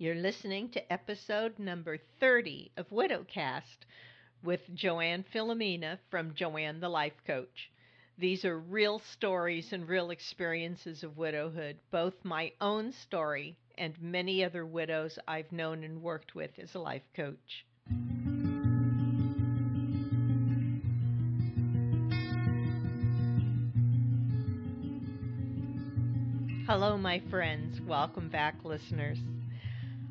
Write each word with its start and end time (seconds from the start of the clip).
You're 0.00 0.14
listening 0.14 0.68
to 0.70 0.92
episode 0.92 1.58
number 1.58 1.98
30 2.20 2.70
of 2.76 2.88
Widowcast 2.88 3.78
with 4.44 4.60
Joanne 4.72 5.24
Filomena 5.34 5.98
from 6.08 6.36
Joanne 6.36 6.78
the 6.78 6.88
Life 6.88 7.20
Coach. 7.26 7.68
These 8.16 8.44
are 8.44 8.60
real 8.60 9.00
stories 9.00 9.72
and 9.72 9.88
real 9.88 10.10
experiences 10.10 11.02
of 11.02 11.16
widowhood, 11.16 11.78
both 11.90 12.14
my 12.24 12.52
own 12.60 12.92
story 12.92 13.56
and 13.76 14.00
many 14.00 14.44
other 14.44 14.64
widows 14.64 15.18
I've 15.26 15.50
known 15.50 15.82
and 15.82 16.00
worked 16.00 16.32
with 16.32 16.52
as 16.60 16.76
a 16.76 16.78
life 16.78 17.02
coach. 17.16 17.66
Hello, 26.68 26.96
my 26.96 27.20
friends. 27.30 27.80
Welcome 27.80 28.28
back, 28.28 28.54
listeners. 28.62 29.18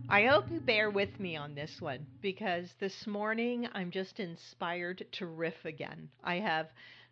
I 0.10 0.26
hope 0.26 0.50
you 0.50 0.62
bear 0.62 0.90
with 0.90 1.20
me 1.20 1.36
on 1.36 1.54
this 1.54 1.82
one 1.82 2.08
because 2.22 2.74
this 2.80 3.06
morning 3.06 3.68
I'm 3.74 3.92
just 3.92 4.22
inspired 4.22 5.06
to 5.12 5.26
riff 5.26 5.66
again. 5.66 6.10
I 6.24 6.36
have 6.36 6.70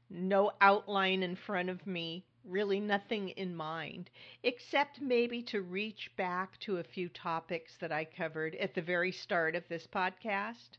no 0.09 0.53
outline 0.61 1.21
in 1.21 1.35
front 1.35 1.69
of 1.69 1.85
me, 1.85 2.23
really 2.45 2.79
nothing 2.79 3.29
in 3.29 3.53
mind, 3.53 4.09
except 4.43 5.01
maybe 5.01 5.43
to 5.43 5.61
reach 5.61 6.09
back 6.15 6.57
to 6.61 6.77
a 6.77 6.83
few 6.85 7.09
topics 7.09 7.75
that 7.81 7.91
I 7.91 8.05
covered 8.05 8.55
at 8.55 8.73
the 8.73 8.81
very 8.81 9.11
start 9.11 9.55
of 9.55 9.67
this 9.67 9.87
podcast. 9.87 10.77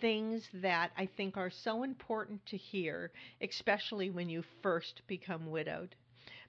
Things 0.00 0.48
that 0.54 0.90
I 0.96 1.06
think 1.06 1.36
are 1.36 1.50
so 1.50 1.84
important 1.84 2.44
to 2.46 2.56
hear, 2.56 3.12
especially 3.40 4.10
when 4.10 4.28
you 4.28 4.42
first 4.62 5.02
become 5.06 5.46
widowed. 5.48 5.94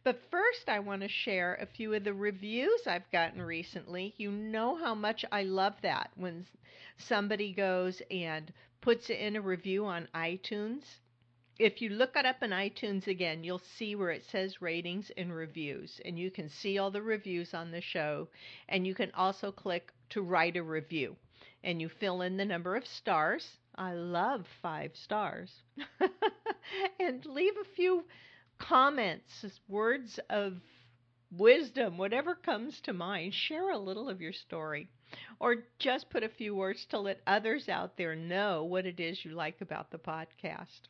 But 0.06 0.22
first, 0.30 0.68
I 0.68 0.80
want 0.80 1.02
to 1.02 1.08
share 1.08 1.56
a 1.56 1.66
few 1.66 1.94
of 1.94 2.04
the 2.04 2.14
reviews 2.14 2.88
I've 2.88 3.10
gotten 3.12 3.42
recently. 3.42 4.14
You 4.18 4.32
know 4.32 4.76
how 4.76 4.94
much 4.94 5.24
I 5.32 5.44
love 5.44 5.76
that 5.82 6.12
when 6.16 6.46
somebody 6.98 7.54
goes 7.54 8.02
and 8.12 8.52
puts 8.82 9.10
in 9.10 9.38
a 9.38 9.42
review 9.42 9.86
on 9.86 10.10
iTunes. 10.14 10.84
If 11.58 11.82
you 11.82 11.90
look 11.90 12.18
it 12.18 12.26
up 12.26 12.44
in 12.44 12.50
iTunes 12.50 13.08
again, 13.08 13.46
you'll 13.46 13.60
see 13.60 13.96
where 13.96 14.10
it 14.10 14.26
says 14.26 14.62
ratings 14.62 15.10
and 15.12 15.34
reviews, 15.34 16.02
and 16.04 16.20
you 16.20 16.30
can 16.30 16.50
see 16.50 16.78
all 16.78 16.92
the 16.92 17.02
reviews 17.02 17.54
on 17.54 17.72
the 17.72 17.80
show. 17.80 18.28
And 18.68 18.86
you 18.86 18.94
can 18.94 19.12
also 19.12 19.54
click 19.54 19.94
to 20.10 20.22
write 20.22 20.58
a 20.58 20.64
review, 20.64 21.16
and 21.64 21.80
you 21.80 21.88
fill 21.88 22.24
in 22.24 22.36
the 22.36 22.44
number 22.44 22.76
of 22.76 22.86
stars. 22.86 23.58
I 23.76 23.94
love 23.94 24.48
five 24.62 24.98
stars. 24.98 25.64
and 27.00 27.26
leave 27.26 27.56
a 27.56 27.76
few 27.76 28.04
comments, 28.68 29.46
words 29.68 30.20
of 30.30 30.54
wisdom, 31.38 31.98
whatever 31.98 32.36
comes 32.36 32.80
to 32.82 32.94
mind. 32.94 33.34
Share 33.34 33.72
a 33.72 33.78
little 33.78 34.10
of 34.10 34.22
your 34.22 34.34
story. 34.34 34.88
Or 35.40 35.58
just 35.80 36.10
put 36.10 36.24
a 36.24 36.30
few 36.30 36.56
words 36.56 36.86
to 36.86 37.00
let 37.00 37.22
others 37.28 37.70
out 37.70 37.98
there 37.98 38.16
know 38.16 38.64
what 38.64 38.86
it 38.86 39.00
is 39.00 39.24
you 39.24 39.32
like 39.32 39.62
about 39.62 39.92
the 39.92 40.00
podcast. 40.00 40.88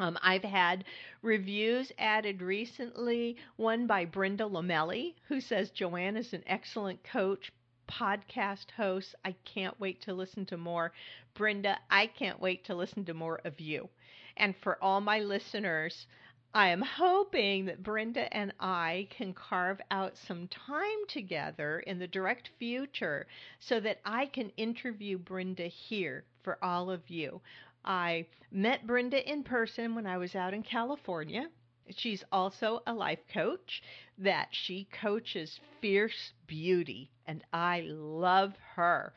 Um, 0.00 0.18
I've 0.22 0.42
had 0.42 0.84
reviews 1.20 1.92
added 1.98 2.42
recently, 2.42 3.36
one 3.56 3.86
by 3.86 4.06
Brenda 4.06 4.44
Lomelli, 4.44 5.14
who 5.28 5.40
says 5.40 5.70
Joanne 5.70 6.16
is 6.16 6.32
an 6.32 6.42
excellent 6.46 7.04
coach, 7.04 7.52
podcast 7.88 8.70
host. 8.76 9.14
I 9.24 9.36
can't 9.44 9.78
wait 9.78 10.00
to 10.02 10.14
listen 10.14 10.46
to 10.46 10.56
more. 10.56 10.92
Brenda, 11.34 11.78
I 11.90 12.06
can't 12.06 12.40
wait 12.40 12.64
to 12.64 12.74
listen 12.74 13.04
to 13.04 13.14
more 13.14 13.40
of 13.44 13.60
you. 13.60 13.88
And 14.36 14.56
for 14.62 14.82
all 14.82 15.00
my 15.00 15.20
listeners, 15.20 16.06
I 16.54 16.68
am 16.68 16.82
hoping 16.82 17.64
that 17.64 17.82
Brenda 17.82 18.32
and 18.36 18.52
I 18.60 19.08
can 19.08 19.32
carve 19.32 19.80
out 19.90 20.18
some 20.18 20.48
time 20.48 21.06
together 21.08 21.80
in 21.80 21.98
the 21.98 22.06
direct 22.06 22.50
future 22.58 23.26
so 23.58 23.80
that 23.80 24.00
I 24.04 24.26
can 24.26 24.50
interview 24.58 25.16
Brenda 25.16 25.68
here 25.68 26.24
for 26.42 26.62
all 26.62 26.90
of 26.90 27.08
you. 27.08 27.40
I 27.86 28.26
met 28.50 28.86
Brenda 28.86 29.26
in 29.26 29.44
person 29.44 29.94
when 29.94 30.06
I 30.06 30.18
was 30.18 30.34
out 30.34 30.52
in 30.52 30.62
California. 30.62 31.48
She's 31.88 32.22
also 32.30 32.82
a 32.86 32.92
life 32.92 33.26
coach 33.32 33.82
that 34.18 34.48
she 34.50 34.88
coaches 34.92 35.58
fierce 35.80 36.34
beauty 36.46 37.10
and 37.26 37.42
I 37.54 37.80
love 37.86 38.52
her. 38.74 39.14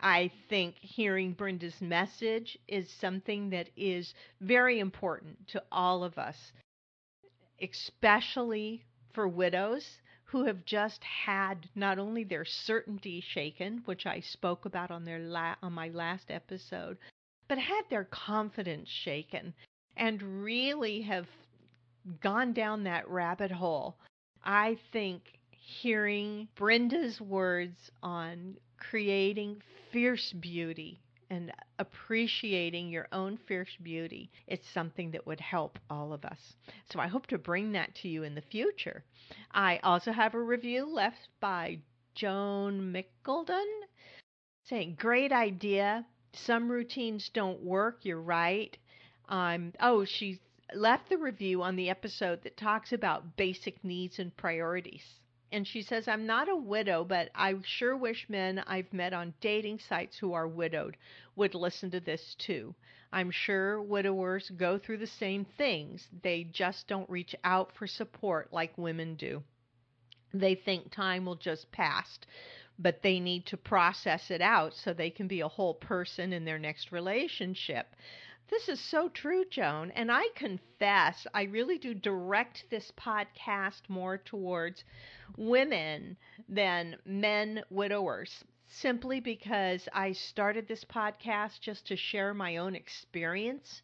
I 0.00 0.30
think 0.48 0.76
hearing 0.80 1.32
Brenda's 1.32 1.82
message 1.82 2.58
is 2.68 2.90
something 2.90 3.50
that 3.50 3.68
is 3.76 4.14
very 4.40 4.80
important 4.80 5.46
to 5.48 5.62
all 5.70 6.02
of 6.04 6.16
us 6.16 6.52
especially 7.60 8.84
for 9.12 9.28
widows 9.28 10.00
who 10.24 10.44
have 10.44 10.64
just 10.64 11.02
had 11.02 11.68
not 11.74 11.98
only 11.98 12.22
their 12.22 12.44
certainty 12.44 13.20
shaken, 13.20 13.82
which 13.84 14.06
I 14.06 14.20
spoke 14.20 14.64
about 14.64 14.90
on 14.90 15.04
their 15.04 15.18
la- 15.18 15.56
on 15.62 15.72
my 15.72 15.88
last 15.88 16.30
episode, 16.30 16.98
but 17.48 17.58
had 17.58 17.82
their 17.90 18.04
confidence 18.04 18.88
shaken 18.88 19.52
and 19.96 20.44
really 20.44 21.02
have 21.02 21.26
gone 22.20 22.52
down 22.52 22.84
that 22.84 23.08
rabbit 23.08 23.50
hole. 23.50 23.96
I 24.44 24.78
think 24.92 25.22
hearing 25.50 26.48
Brenda's 26.54 27.20
words 27.20 27.90
on 28.02 28.56
creating 28.78 29.62
fierce 29.92 30.32
beauty 30.32 31.00
and 31.30 31.52
appreciating 31.78 32.90
your 32.90 33.06
own 33.12 33.38
fierce 33.46 33.74
beauty, 33.82 34.30
it's 34.46 34.68
something 34.68 35.12
that 35.12 35.26
would 35.26 35.40
help 35.40 35.78
all 35.88 36.12
of 36.12 36.24
us. 36.24 36.56
So 36.92 36.98
I 36.98 37.06
hope 37.06 37.26
to 37.28 37.38
bring 37.38 37.72
that 37.72 37.94
to 37.96 38.08
you 38.08 38.24
in 38.24 38.34
the 38.34 38.42
future. 38.42 39.04
I 39.52 39.78
also 39.82 40.12
have 40.12 40.34
a 40.34 40.40
review 40.40 40.92
left 40.92 41.28
by 41.40 41.78
Joan 42.14 42.92
Mickelden 42.92 43.66
saying, 44.64 44.96
Great 44.98 45.32
idea. 45.32 46.04
Some 46.32 46.70
routines 46.70 47.30
don't 47.32 47.62
work. 47.62 48.00
You're 48.02 48.20
right. 48.20 48.76
Um, 49.28 49.72
oh, 49.80 50.04
she 50.04 50.40
left 50.74 51.08
the 51.08 51.18
review 51.18 51.62
on 51.62 51.76
the 51.76 51.90
episode 51.90 52.42
that 52.42 52.56
talks 52.56 52.92
about 52.92 53.36
basic 53.36 53.82
needs 53.84 54.18
and 54.18 54.36
priorities. 54.36 55.04
And 55.52 55.66
she 55.66 55.82
says, 55.82 56.06
I'm 56.06 56.26
not 56.26 56.48
a 56.48 56.54
widow, 56.56 57.04
but 57.04 57.30
I 57.34 57.56
sure 57.64 57.96
wish 57.96 58.28
men 58.28 58.62
I've 58.66 58.92
met 58.92 59.12
on 59.12 59.34
dating 59.40 59.80
sites 59.80 60.16
who 60.16 60.32
are 60.32 60.46
widowed 60.46 60.96
would 61.34 61.54
listen 61.54 61.90
to 61.90 62.00
this 62.00 62.36
too. 62.38 62.74
I'm 63.12 63.32
sure 63.32 63.82
widowers 63.82 64.50
go 64.50 64.78
through 64.78 64.98
the 64.98 65.06
same 65.06 65.44
things. 65.44 66.06
They 66.22 66.44
just 66.44 66.86
don't 66.86 67.10
reach 67.10 67.34
out 67.42 67.72
for 67.74 67.88
support 67.88 68.52
like 68.52 68.78
women 68.78 69.16
do. 69.16 69.42
They 70.32 70.54
think 70.54 70.92
time 70.92 71.24
will 71.24 71.34
just 71.34 71.72
pass, 71.72 72.20
but 72.78 73.02
they 73.02 73.18
need 73.18 73.46
to 73.46 73.56
process 73.56 74.30
it 74.30 74.40
out 74.40 74.74
so 74.74 74.92
they 74.92 75.10
can 75.10 75.26
be 75.26 75.40
a 75.40 75.48
whole 75.48 75.74
person 75.74 76.32
in 76.32 76.44
their 76.44 76.58
next 76.58 76.92
relationship. 76.92 77.96
This 78.50 78.68
is 78.68 78.80
so 78.80 79.08
true, 79.08 79.44
Joan. 79.44 79.92
And 79.92 80.10
I 80.10 80.28
confess, 80.34 81.24
I 81.32 81.44
really 81.44 81.78
do 81.78 81.94
direct 81.94 82.68
this 82.68 82.90
podcast 82.90 83.88
more 83.88 84.18
towards 84.18 84.82
women 85.36 86.16
than 86.48 86.96
men 87.04 87.62
widowers, 87.70 88.44
simply 88.66 89.20
because 89.20 89.88
I 89.92 90.12
started 90.12 90.66
this 90.66 90.84
podcast 90.84 91.60
just 91.60 91.86
to 91.86 91.96
share 91.96 92.34
my 92.34 92.56
own 92.56 92.74
experience 92.74 93.82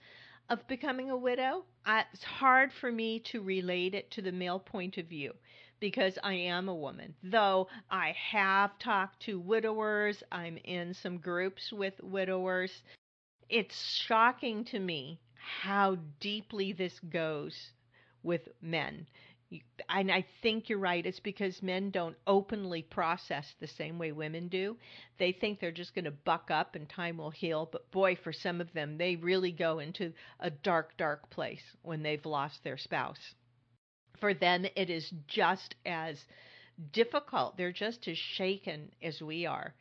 of 0.48 0.66
becoming 0.66 1.10
a 1.10 1.16
widow. 1.16 1.64
It's 1.86 2.24
hard 2.24 2.72
for 2.72 2.90
me 2.90 3.20
to 3.20 3.40
relate 3.40 3.94
it 3.94 4.10
to 4.10 4.20
the 4.20 4.32
male 4.32 4.58
point 4.58 4.98
of 4.98 5.06
view 5.06 5.32
because 5.78 6.18
I 6.24 6.34
am 6.34 6.68
a 6.68 6.74
woman. 6.74 7.14
Though 7.22 7.68
I 7.88 8.12
have 8.12 8.78
talked 8.80 9.20
to 9.22 9.38
widowers, 9.38 10.24
I'm 10.32 10.56
in 10.64 10.92
some 10.92 11.18
groups 11.18 11.72
with 11.72 11.94
widowers 12.02 12.82
it's 13.48 13.80
shocking 14.06 14.64
to 14.66 14.78
me 14.78 15.20
how 15.34 15.96
deeply 16.20 16.72
this 16.72 16.98
goes 17.00 17.72
with 18.22 18.48
men. 18.60 19.06
And 19.88 20.10
I 20.10 20.26
think 20.42 20.68
you're 20.68 20.78
right. 20.80 21.06
It's 21.06 21.20
because 21.20 21.62
men 21.62 21.90
don't 21.90 22.16
openly 22.26 22.82
process 22.82 23.54
the 23.60 23.68
same 23.68 23.96
way 23.96 24.10
women 24.10 24.48
do. 24.48 24.76
They 25.18 25.30
think 25.30 25.60
they're 25.60 25.70
just 25.70 25.94
going 25.94 26.06
to 26.06 26.10
buck 26.10 26.50
up 26.50 26.74
and 26.74 26.88
time 26.88 27.18
will 27.18 27.30
heal. 27.30 27.68
But 27.70 27.90
boy, 27.92 28.16
for 28.16 28.32
some 28.32 28.60
of 28.60 28.72
them, 28.72 28.98
they 28.98 29.14
really 29.14 29.52
go 29.52 29.78
into 29.78 30.12
a 30.40 30.50
dark, 30.50 30.96
dark 30.96 31.30
place 31.30 31.62
when 31.82 32.02
they've 32.02 32.26
lost 32.26 32.64
their 32.64 32.76
spouse. 32.76 33.34
For 34.18 34.34
them, 34.34 34.66
it 34.74 34.90
is 34.90 35.12
just 35.28 35.76
as 35.84 36.18
difficult. 36.92 37.56
They're 37.56 37.70
just 37.70 38.08
as 38.08 38.18
shaken 38.18 38.90
as 39.00 39.22
we 39.22 39.46
are. 39.46 39.74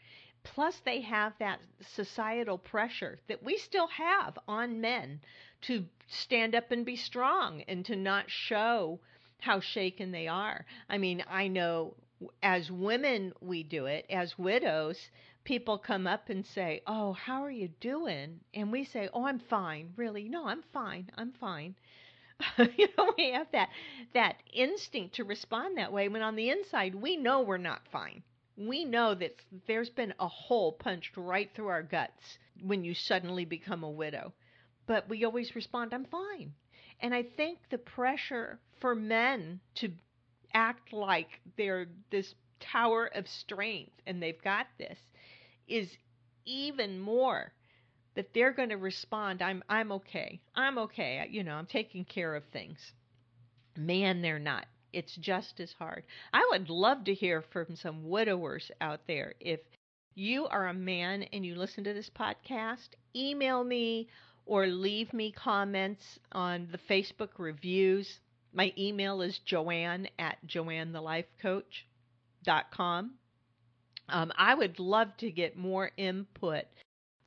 Plus, 0.46 0.80
they 0.80 1.02
have 1.02 1.38
that 1.40 1.60
societal 1.82 2.60
pressure 2.60 3.20
that 3.28 3.42
we 3.42 3.58
still 3.58 3.88
have 3.88 4.38
on 4.48 4.80
men 4.80 5.20
to 5.62 5.88
stand 6.08 6.54
up 6.54 6.72
and 6.72 6.86
be 6.86 6.96
strong 6.96 7.64
and 7.64 7.84
to 7.86 7.96
not 7.96 8.30
show 8.30 9.00
how 9.40 9.60
shaken 9.60 10.12
they 10.12 10.28
are. 10.28 10.66
I 10.88 11.00
mean, 11.00 11.24
I 11.28 11.48
know 11.48 11.96
as 12.44 12.72
women 12.72 13.34
we 13.42 13.64
do 13.64 13.88
it, 13.88 14.06
as 14.10 14.38
widows, 14.38 15.10
people 15.44 15.80
come 15.80 16.06
up 16.06 16.30
and 16.30 16.46
say, 16.46 16.82
Oh, 16.86 17.14
how 17.14 17.44
are 17.44 17.52
you 17.52 17.70
doing? 17.80 18.40
And 18.54 18.72
we 18.72 18.84
say, 18.84 19.10
Oh, 19.14 19.26
I'm 19.26 19.40
fine. 19.40 19.94
Really? 19.96 20.30
No, 20.30 20.48
I'm 20.48 20.62
fine. 20.62 21.10
I'm 21.18 21.32
fine. 21.34 21.76
you 22.78 22.88
know, 22.98 23.14
we 23.18 23.32
have 23.32 23.52
that 23.52 23.70
that 24.14 24.44
instinct 24.54 25.16
to 25.16 25.24
respond 25.24 25.78
that 25.78 25.92
way 25.92 26.08
when 26.08 26.22
on 26.22 26.36
the 26.36 26.50
inside 26.52 26.94
we 26.94 27.18
know 27.18 27.42
we're 27.42 27.58
not 27.58 27.88
fine 27.88 28.22
we 28.58 28.86
know 28.86 29.14
that 29.16 29.36
there's 29.68 29.90
been 29.90 30.14
a 30.20 30.28
hole 30.28 30.72
punched 30.74 31.18
right 31.18 31.50
through 31.54 31.68
our 31.68 31.84
guts 31.84 32.38
when 32.62 32.84
you 32.84 32.94
suddenly 32.94 33.46
become 33.46 33.84
a 33.84 33.90
widow. 33.90 34.34
But 34.88 35.10
we 35.10 35.26
always 35.26 35.56
respond, 35.56 35.94
I'm 35.94 36.06
fine. 36.06 36.54
And 37.02 37.14
I 37.14 37.24
think 37.24 37.60
the 37.70 37.78
pressure 37.78 38.60
for 38.80 38.96
men 38.96 39.60
to 39.76 39.92
act 40.54 40.94
like 40.94 41.42
they're 41.58 41.88
this 42.12 42.34
tower 42.60 43.08
of 43.14 43.28
strength 43.28 43.92
and 44.08 44.24
they've 44.24 44.42
got 44.42 44.68
this 44.78 44.98
is 45.68 45.90
even 46.46 47.00
more 47.00 47.52
that 48.16 48.34
they're 48.34 48.54
going 48.54 48.70
to 48.70 48.78
respond 48.78 49.42
I'm 49.42 49.64
I'm 49.68 49.92
okay. 49.92 50.40
I'm 50.56 50.78
okay. 50.78 51.28
You 51.30 51.44
know, 51.44 51.56
I'm 51.56 51.66
taking 51.66 52.06
care 52.06 52.36
of 52.36 52.46
things. 52.46 52.80
Man, 53.76 54.22
they're 54.22 54.40
not. 54.40 54.66
It's 54.96 55.16
just 55.18 55.60
as 55.60 55.74
hard. 55.74 56.06
I 56.34 56.48
would 56.52 56.70
love 56.70 57.04
to 57.04 57.14
hear 57.14 57.42
from 57.52 57.76
some 57.76 58.08
widowers 58.08 58.72
out 58.80 59.02
there. 59.08 59.34
If 59.42 59.60
you 60.16 60.48
are 60.48 60.70
a 60.70 60.74
man 60.74 61.24
and 61.34 61.46
you 61.46 61.56
listen 61.56 61.84
to 61.84 61.94
this 61.94 62.10
podcast, 62.10 62.88
email 63.14 63.66
me 63.66 64.08
or 64.46 64.68
leave 64.68 65.12
me 65.12 65.34
comments 65.34 66.18
on 66.32 66.70
the 66.72 66.78
Facebook 66.78 67.32
reviews. 67.38 68.22
My 68.54 68.72
email 68.78 69.22
is 69.22 69.38
joanne 69.40 70.08
at 70.18 70.38
joannethelifecoach.com. 70.48 73.12
Um, 74.08 74.32
I 74.38 74.56
would 74.56 74.80
love 74.80 75.18
to 75.18 75.30
get 75.30 75.58
more 75.58 75.92
input 75.98 76.64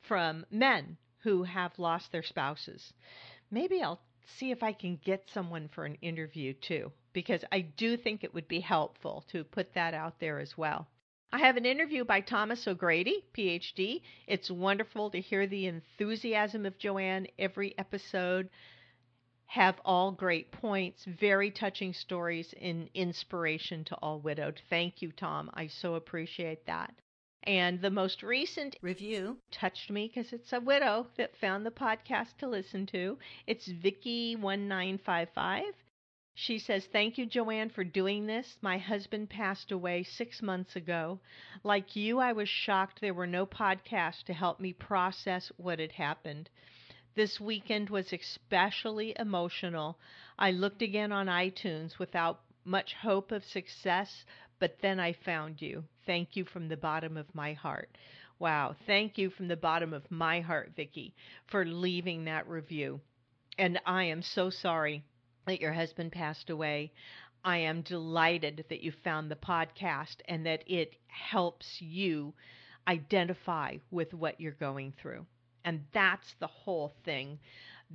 from 0.01 0.43
men 0.49 0.97
who 1.19 1.43
have 1.43 1.77
lost 1.77 2.11
their 2.11 2.23
spouses. 2.23 2.93
Maybe 3.51 3.83
I'll 3.83 4.01
see 4.37 4.51
if 4.51 4.63
I 4.63 4.73
can 4.73 4.99
get 5.03 5.29
someone 5.33 5.67
for 5.67 5.85
an 5.85 5.97
interview 6.01 6.53
too, 6.53 6.91
because 7.13 7.43
I 7.51 7.61
do 7.61 7.97
think 7.97 8.23
it 8.23 8.33
would 8.33 8.47
be 8.47 8.59
helpful 8.59 9.25
to 9.31 9.43
put 9.43 9.73
that 9.73 9.93
out 9.93 10.19
there 10.19 10.39
as 10.39 10.57
well. 10.57 10.87
I 11.31 11.37
have 11.37 11.57
an 11.57 11.65
interview 11.65 12.05
by 12.05 12.21
Thomas 12.21 12.67
O'Grady, 12.67 13.23
PhD. 13.37 14.01
It's 14.25 14.49
wonderful 14.49 15.11
to 15.11 15.21
hear 15.21 15.45
the 15.45 15.67
enthusiasm 15.67 16.65
of 16.65 16.79
Joanne 16.79 17.27
every 17.37 17.77
episode. 17.77 18.49
Have 19.45 19.79
all 19.85 20.11
great 20.11 20.51
points, 20.51 21.05
very 21.05 21.51
touching 21.51 21.93
stories, 21.93 22.53
and 22.59 22.89
inspiration 22.95 23.83
to 23.85 23.95
all 23.97 24.19
widowed. 24.19 24.59
Thank 24.69 25.03
you, 25.03 25.11
Tom. 25.11 25.51
I 25.53 25.67
so 25.67 25.95
appreciate 25.95 26.65
that. 26.65 26.95
And 27.43 27.79
the 27.79 27.91
most 27.91 28.23
recent 28.23 28.75
review 28.81 29.37
touched 29.51 29.89
me 29.89 30.07
because 30.07 30.33
it's 30.33 30.51
a 30.51 30.59
widow 30.59 31.07
that 31.17 31.37
found 31.37 31.65
the 31.65 31.71
podcast 31.71 32.37
to 32.39 32.47
listen 32.47 32.85
to. 32.87 33.17
It's 33.47 33.69
Vicky1955. 33.69 35.61
She 36.41 36.57
says, 36.57 36.85
Thank 36.85 37.17
you, 37.17 37.25
Joanne, 37.25 37.69
for 37.69 37.83
doing 37.83 38.25
this. 38.25 38.57
My 38.61 38.77
husband 38.77 39.29
passed 39.29 39.73
away 39.73 40.03
six 40.03 40.41
months 40.41 40.77
ago. 40.77 41.19
Like 41.63 41.97
you, 41.97 42.19
I 42.19 42.31
was 42.31 42.47
shocked 42.47 43.01
there 43.01 43.13
were 43.13 43.27
no 43.27 43.45
podcasts 43.45 44.23
to 44.23 44.33
help 44.33 44.61
me 44.61 44.71
process 44.71 45.51
what 45.57 45.79
had 45.79 45.91
happened. 45.91 46.49
This 47.13 47.41
weekend 47.41 47.89
was 47.89 48.13
especially 48.13 49.13
emotional. 49.19 49.99
I 50.37 50.51
looked 50.51 50.81
again 50.81 51.11
on 51.11 51.27
iTunes 51.27 51.99
without 51.99 52.39
much 52.63 52.93
hope 52.93 53.33
of 53.33 53.43
success, 53.43 54.23
but 54.59 54.79
then 54.79 54.97
I 54.97 55.11
found 55.11 55.61
you. 55.61 55.83
Thank 56.05 56.37
you 56.37 56.45
from 56.45 56.69
the 56.69 56.77
bottom 56.77 57.17
of 57.17 57.35
my 57.35 57.51
heart. 57.51 57.97
Wow. 58.39 58.77
Thank 58.87 59.17
you 59.17 59.29
from 59.29 59.49
the 59.49 59.57
bottom 59.57 59.91
of 59.91 60.09
my 60.09 60.39
heart, 60.39 60.71
Vicki, 60.73 61.13
for 61.47 61.65
leaving 61.65 62.23
that 62.23 62.47
review. 62.47 63.01
And 63.57 63.77
I 63.85 64.05
am 64.05 64.21
so 64.21 64.49
sorry 64.49 65.03
that 65.45 65.61
your 65.61 65.73
husband 65.73 66.11
passed 66.11 66.49
away. 66.49 66.91
I 67.43 67.57
am 67.57 67.81
delighted 67.81 68.65
that 68.69 68.81
you 68.81 68.91
found 68.91 69.31
the 69.31 69.35
podcast 69.35 70.17
and 70.25 70.45
that 70.45 70.63
it 70.67 70.95
helps 71.07 71.81
you 71.81 72.33
identify 72.87 73.77
with 73.91 74.13
what 74.13 74.39
you're 74.41 74.51
going 74.51 74.93
through. 75.01 75.25
And 75.63 75.85
that's 75.93 76.35
the 76.39 76.47
whole 76.47 76.93
thing. 77.05 77.39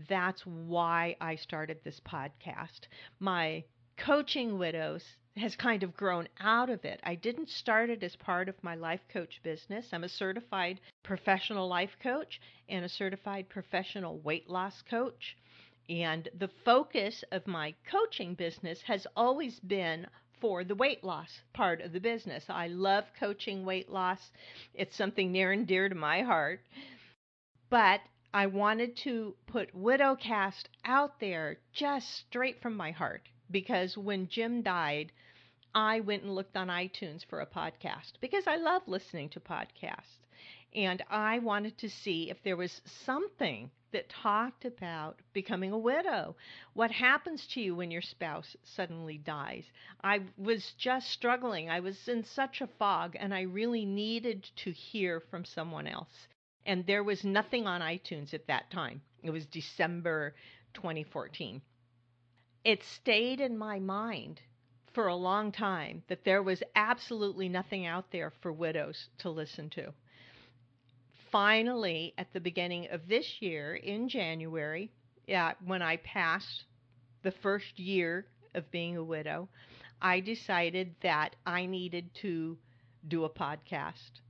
That's 0.08 0.44
why 0.46 1.16
I 1.20 1.36
started 1.36 1.78
this 1.82 2.00
podcast. 2.00 2.88
My 3.20 3.64
coaching 3.96 4.58
widows 4.58 5.04
has 5.36 5.56
kind 5.56 5.82
of 5.82 5.96
grown 5.96 6.28
out 6.40 6.70
of 6.70 6.84
it. 6.84 7.00
I 7.02 7.16
didn't 7.16 7.48
start 7.48 7.90
it 7.90 8.02
as 8.02 8.14
part 8.16 8.48
of 8.48 8.62
my 8.62 8.76
life 8.76 9.00
coach 9.12 9.40
business. 9.42 9.86
I'm 9.92 10.04
a 10.04 10.08
certified 10.08 10.80
professional 11.02 11.68
life 11.68 11.96
coach 12.00 12.40
and 12.68 12.84
a 12.84 12.88
certified 12.88 13.48
professional 13.48 14.18
weight 14.18 14.48
loss 14.48 14.82
coach. 14.82 15.36
And 15.88 16.28
the 16.34 16.48
focus 16.64 17.24
of 17.30 17.46
my 17.46 17.74
coaching 17.90 18.34
business 18.34 18.80
has 18.82 19.06
always 19.16 19.60
been 19.60 20.06
for 20.40 20.64
the 20.64 20.74
weight 20.74 21.04
loss 21.04 21.42
part 21.52 21.80
of 21.80 21.92
the 21.92 22.00
business. 22.00 22.44
I 22.48 22.68
love 22.68 23.04
coaching 23.18 23.64
weight 23.64 23.90
loss, 23.90 24.30
it's 24.74 24.96
something 24.96 25.30
near 25.30 25.52
and 25.52 25.66
dear 25.66 25.88
to 25.88 25.94
my 25.94 26.22
heart. 26.22 26.60
But 27.70 28.00
I 28.32 28.46
wanted 28.46 28.96
to 29.04 29.36
put 29.46 29.74
Widowcast 29.74 30.64
out 30.84 31.20
there 31.20 31.58
just 31.72 32.10
straight 32.10 32.60
from 32.60 32.76
my 32.76 32.90
heart 32.90 33.28
because 33.50 33.96
when 33.96 34.28
Jim 34.28 34.62
died, 34.62 35.12
I 35.74 36.00
went 36.00 36.22
and 36.22 36.34
looked 36.34 36.56
on 36.56 36.68
iTunes 36.68 37.24
for 37.24 37.40
a 37.40 37.46
podcast 37.46 38.20
because 38.20 38.46
I 38.46 38.56
love 38.56 38.82
listening 38.86 39.28
to 39.30 39.40
podcasts. 39.40 40.20
And 40.74 41.02
I 41.08 41.38
wanted 41.38 41.78
to 41.78 41.88
see 41.88 42.30
if 42.30 42.42
there 42.42 42.56
was 42.56 42.80
something 42.84 43.70
that 43.94 44.08
talked 44.08 44.64
about 44.64 45.20
becoming 45.32 45.70
a 45.70 45.78
widow. 45.78 46.34
What 46.72 46.90
happens 46.90 47.46
to 47.54 47.60
you 47.60 47.76
when 47.76 47.92
your 47.92 48.02
spouse 48.02 48.56
suddenly 48.64 49.18
dies? 49.18 49.64
I 50.02 50.22
was 50.36 50.72
just 50.76 51.10
struggling. 51.10 51.70
I 51.70 51.78
was 51.78 52.08
in 52.08 52.24
such 52.24 52.60
a 52.60 52.66
fog, 52.66 53.16
and 53.18 53.32
I 53.32 53.42
really 53.42 53.84
needed 53.84 54.50
to 54.56 54.72
hear 54.72 55.20
from 55.20 55.44
someone 55.44 55.86
else. 55.86 56.26
And 56.66 56.84
there 56.84 57.04
was 57.04 57.22
nothing 57.22 57.68
on 57.68 57.82
iTunes 57.82 58.34
at 58.34 58.48
that 58.48 58.68
time. 58.72 59.00
It 59.22 59.30
was 59.30 59.46
December 59.46 60.34
2014. 60.74 61.62
It 62.64 62.82
stayed 62.82 63.40
in 63.40 63.56
my 63.56 63.78
mind 63.78 64.40
for 64.92 65.06
a 65.06 65.14
long 65.14 65.52
time 65.52 66.02
that 66.08 66.24
there 66.24 66.42
was 66.42 66.64
absolutely 66.74 67.48
nothing 67.48 67.86
out 67.86 68.10
there 68.10 68.32
for 68.42 68.52
widows 68.52 69.08
to 69.18 69.30
listen 69.30 69.70
to 69.70 69.94
finally, 71.34 72.14
at 72.16 72.32
the 72.32 72.38
beginning 72.38 72.86
of 72.92 73.08
this 73.08 73.42
year, 73.42 73.74
in 73.74 74.08
January, 74.08 74.88
yeah, 75.26 75.50
when 75.64 75.82
I 75.82 75.96
passed 75.96 76.62
the 77.24 77.32
first 77.32 77.76
year 77.76 78.26
of 78.54 78.70
being 78.70 78.96
a 78.96 79.02
widow, 79.02 79.48
I 80.00 80.20
decided 80.20 80.94
that 81.02 81.34
I 81.44 81.66
needed 81.66 82.14
to 82.22 82.56
do 83.08 83.24
a 83.24 83.28
podcast. 83.28 84.20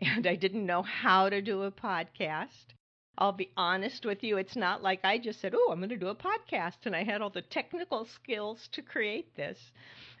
And 0.02 0.26
I 0.26 0.34
didn't 0.34 0.66
know 0.66 0.82
how 0.82 1.30
to 1.30 1.40
do 1.40 1.62
a 1.62 1.70
podcast. 1.70 2.74
I'll 3.16 3.32
be 3.32 3.50
honest 3.56 4.04
with 4.04 4.22
you, 4.22 4.36
it's 4.36 4.56
not 4.56 4.82
like 4.82 5.04
I 5.04 5.16
just 5.16 5.40
said, 5.40 5.54
Oh, 5.54 5.70
I'm 5.72 5.78
going 5.78 5.88
to 5.88 5.96
do 5.96 6.08
a 6.08 6.14
podcast. 6.14 6.84
And 6.84 6.94
I 6.94 7.02
had 7.02 7.22
all 7.22 7.30
the 7.30 7.40
technical 7.40 8.04
skills 8.04 8.68
to 8.72 8.82
create 8.82 9.34
this. 9.36 9.58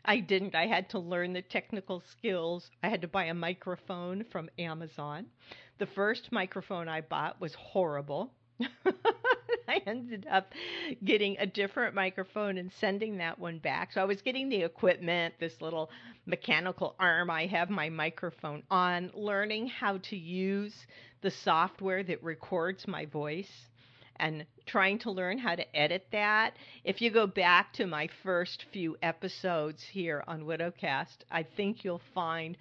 I 0.04 0.18
didn't. 0.18 0.54
I 0.54 0.66
had 0.66 0.88
to 0.90 0.98
learn 0.98 1.32
the 1.32 1.42
technical 1.42 2.00
skills. 2.00 2.70
I 2.82 2.88
had 2.88 3.02
to 3.02 3.08
buy 3.08 3.24
a 3.24 3.34
microphone 3.34 4.24
from 4.24 4.50
Amazon. 4.58 5.26
The 5.78 5.86
first 5.86 6.32
microphone 6.32 6.88
I 6.88 7.00
bought 7.00 7.40
was 7.40 7.54
horrible. 7.54 8.32
I 9.68 9.80
ended 9.86 10.26
up 10.30 10.52
getting 11.04 11.36
a 11.38 11.46
different 11.46 11.94
microphone 11.94 12.58
and 12.58 12.70
sending 12.72 13.16
that 13.18 13.38
one 13.38 13.58
back. 13.58 13.92
So 13.92 14.00
I 14.00 14.04
was 14.04 14.22
getting 14.22 14.48
the 14.48 14.62
equipment, 14.62 15.34
this 15.38 15.60
little 15.60 15.90
mechanical 16.26 16.94
arm 16.98 17.30
I 17.30 17.46
have 17.46 17.70
my 17.70 17.88
microphone 17.88 18.62
on, 18.70 19.10
learning 19.14 19.68
how 19.68 19.98
to 19.98 20.16
use 20.16 20.86
the 21.20 21.30
software 21.30 22.02
that 22.02 22.22
records 22.22 22.86
my 22.88 23.06
voice 23.06 23.68
and 24.22 24.46
trying 24.66 25.00
to 25.00 25.10
learn 25.10 25.36
how 25.36 25.56
to 25.56 25.76
edit 25.76 26.06
that. 26.12 26.54
If 26.84 27.02
you 27.02 27.10
go 27.10 27.26
back 27.26 27.72
to 27.74 27.86
my 27.88 28.08
first 28.22 28.64
few 28.72 28.96
episodes 29.02 29.82
here 29.82 30.22
on 30.28 30.44
Widowcast, 30.44 31.16
I 31.30 31.42
think 31.42 31.84
you'll 31.84 32.00
find 32.14 32.56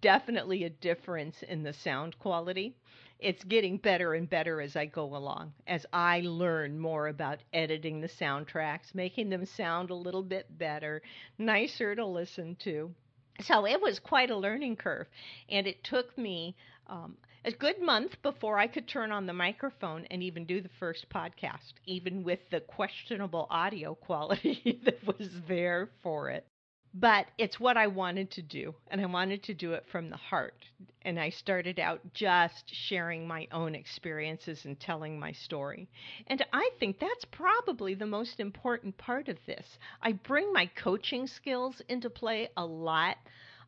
definitely 0.00 0.62
a 0.62 0.70
difference 0.70 1.42
in 1.42 1.64
the 1.64 1.72
sound 1.72 2.16
quality. 2.20 2.76
It's 3.18 3.42
getting 3.42 3.78
better 3.78 4.14
and 4.14 4.30
better 4.30 4.60
as 4.60 4.76
I 4.76 4.86
go 4.86 5.16
along, 5.16 5.52
as 5.66 5.84
I 5.92 6.20
learn 6.20 6.78
more 6.78 7.08
about 7.08 7.40
editing 7.52 8.00
the 8.00 8.08
soundtracks, 8.08 8.94
making 8.94 9.30
them 9.30 9.44
sound 9.44 9.90
a 9.90 9.94
little 9.96 10.22
bit 10.22 10.46
better, 10.56 11.02
nicer 11.38 11.96
to 11.96 12.06
listen 12.06 12.56
to. 12.62 12.94
So 13.40 13.66
it 13.66 13.80
was 13.80 13.98
quite 13.98 14.30
a 14.30 14.36
learning 14.36 14.76
curve, 14.76 15.08
and 15.48 15.66
it 15.66 15.82
took 15.82 16.16
me 16.16 16.54
um, 16.86 17.16
a 17.44 17.52
good 17.52 17.80
month 17.80 18.20
before 18.22 18.58
I 18.58 18.66
could 18.66 18.88
turn 18.88 19.12
on 19.12 19.26
the 19.26 19.32
microphone 19.32 20.06
and 20.10 20.22
even 20.22 20.44
do 20.44 20.60
the 20.60 20.70
first 20.80 21.08
podcast, 21.10 21.74
even 21.86 22.22
with 22.24 22.40
the 22.50 22.60
questionable 22.60 23.46
audio 23.50 23.94
quality 23.94 24.80
that 24.84 25.04
was 25.06 25.28
there 25.46 25.88
for 26.02 26.30
it 26.30 26.46
but 26.94 27.26
it's 27.36 27.60
what 27.60 27.76
I 27.76 27.86
wanted 27.86 28.30
to 28.32 28.42
do, 28.42 28.74
and 28.90 29.00
I 29.00 29.06
wanted 29.06 29.42
to 29.44 29.54
do 29.54 29.74
it 29.74 29.84
from 29.92 30.08
the 30.08 30.16
heart. 30.16 30.64
And 31.02 31.20
I 31.20 31.30
started 31.30 31.78
out 31.78 32.00
just 32.14 32.64
sharing 32.66 33.26
my 33.26 33.46
own 33.52 33.74
experiences 33.74 34.64
and 34.64 34.78
telling 34.80 35.18
my 35.18 35.32
story. 35.32 35.88
And 36.26 36.44
I 36.52 36.70
think 36.80 36.98
that's 36.98 37.24
probably 37.26 37.94
the 37.94 38.06
most 38.06 38.40
important 38.40 38.96
part 38.96 39.28
of 39.28 39.36
this. 39.46 39.78
I 40.02 40.12
bring 40.12 40.52
my 40.52 40.66
coaching 40.66 41.26
skills 41.26 41.80
into 41.88 42.10
play 42.10 42.48
a 42.56 42.64
lot. 42.64 43.16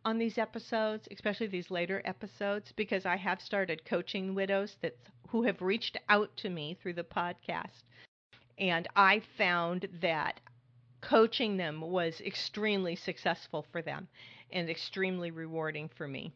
On 0.04 0.18
these 0.18 0.38
episodes, 0.38 1.08
especially 1.10 1.46
these 1.46 1.70
later 1.70 2.02
episodes, 2.04 2.72
because 2.72 3.06
I 3.06 3.16
have 3.16 3.40
started 3.40 3.84
coaching 3.84 4.34
widows 4.34 4.76
that 4.82 4.96
who 5.28 5.42
have 5.44 5.62
reached 5.62 5.96
out 6.08 6.36
to 6.38 6.50
me 6.50 6.76
through 6.80 6.94
the 6.94 7.04
podcast. 7.04 7.84
And 8.58 8.88
I 8.96 9.20
found 9.38 9.88
that 10.00 10.40
coaching 11.00 11.56
them 11.56 11.80
was 11.80 12.20
extremely 12.20 12.96
successful 12.96 13.64
for 13.70 13.80
them 13.80 14.08
and 14.52 14.68
extremely 14.68 15.30
rewarding 15.30 15.88
for 15.88 16.06
me. 16.06 16.32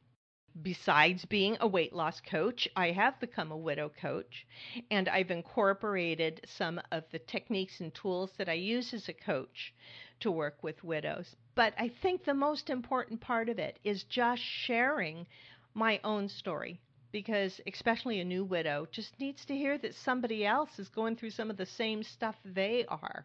Besides 0.63 1.25
being 1.25 1.57
a 1.59 1.67
weight 1.67 1.93
loss 1.93 2.21
coach, 2.21 2.69
I 2.77 2.93
have 2.93 3.19
become 3.19 3.51
a 3.51 3.57
widow 3.57 3.89
coach, 4.01 4.47
and 4.89 5.09
I've 5.09 5.33
incorporated 5.33 6.43
some 6.47 6.81
of 6.93 7.03
the 7.11 7.19
techniques 7.19 7.81
and 7.81 7.93
tools 7.93 8.31
that 8.39 8.49
I 8.49 8.53
use 8.53 8.95
as 8.95 9.09
a 9.09 9.13
coach 9.13 9.75
to 10.21 10.31
work 10.31 10.63
with 10.63 10.83
widows. 10.85 11.35
But 11.55 11.75
I 11.79 11.89
think 12.03 12.25
the 12.25 12.35
most 12.35 12.71
important 12.71 13.21
part 13.21 13.49
of 13.49 13.59
it 13.59 13.79
is 13.85 14.05
just 14.05 14.43
sharing 14.43 15.27
my 15.75 16.01
own 16.05 16.29
story 16.29 16.81
because 17.13 17.61
especially 17.67 18.21
a 18.21 18.25
new 18.25 18.45
widow 18.45 18.87
just 18.91 19.19
needs 19.21 19.45
to 19.47 19.57
hear 19.57 19.79
that 19.79 19.95
somebody 19.95 20.45
else 20.45 20.79
is 20.79 20.89
going 20.89 21.17
through 21.17 21.31
some 21.31 21.51
of 21.51 21.57
the 21.57 21.67
same 21.67 22.03
stuff 22.03 22.37
they 22.45 22.85
are 22.89 23.25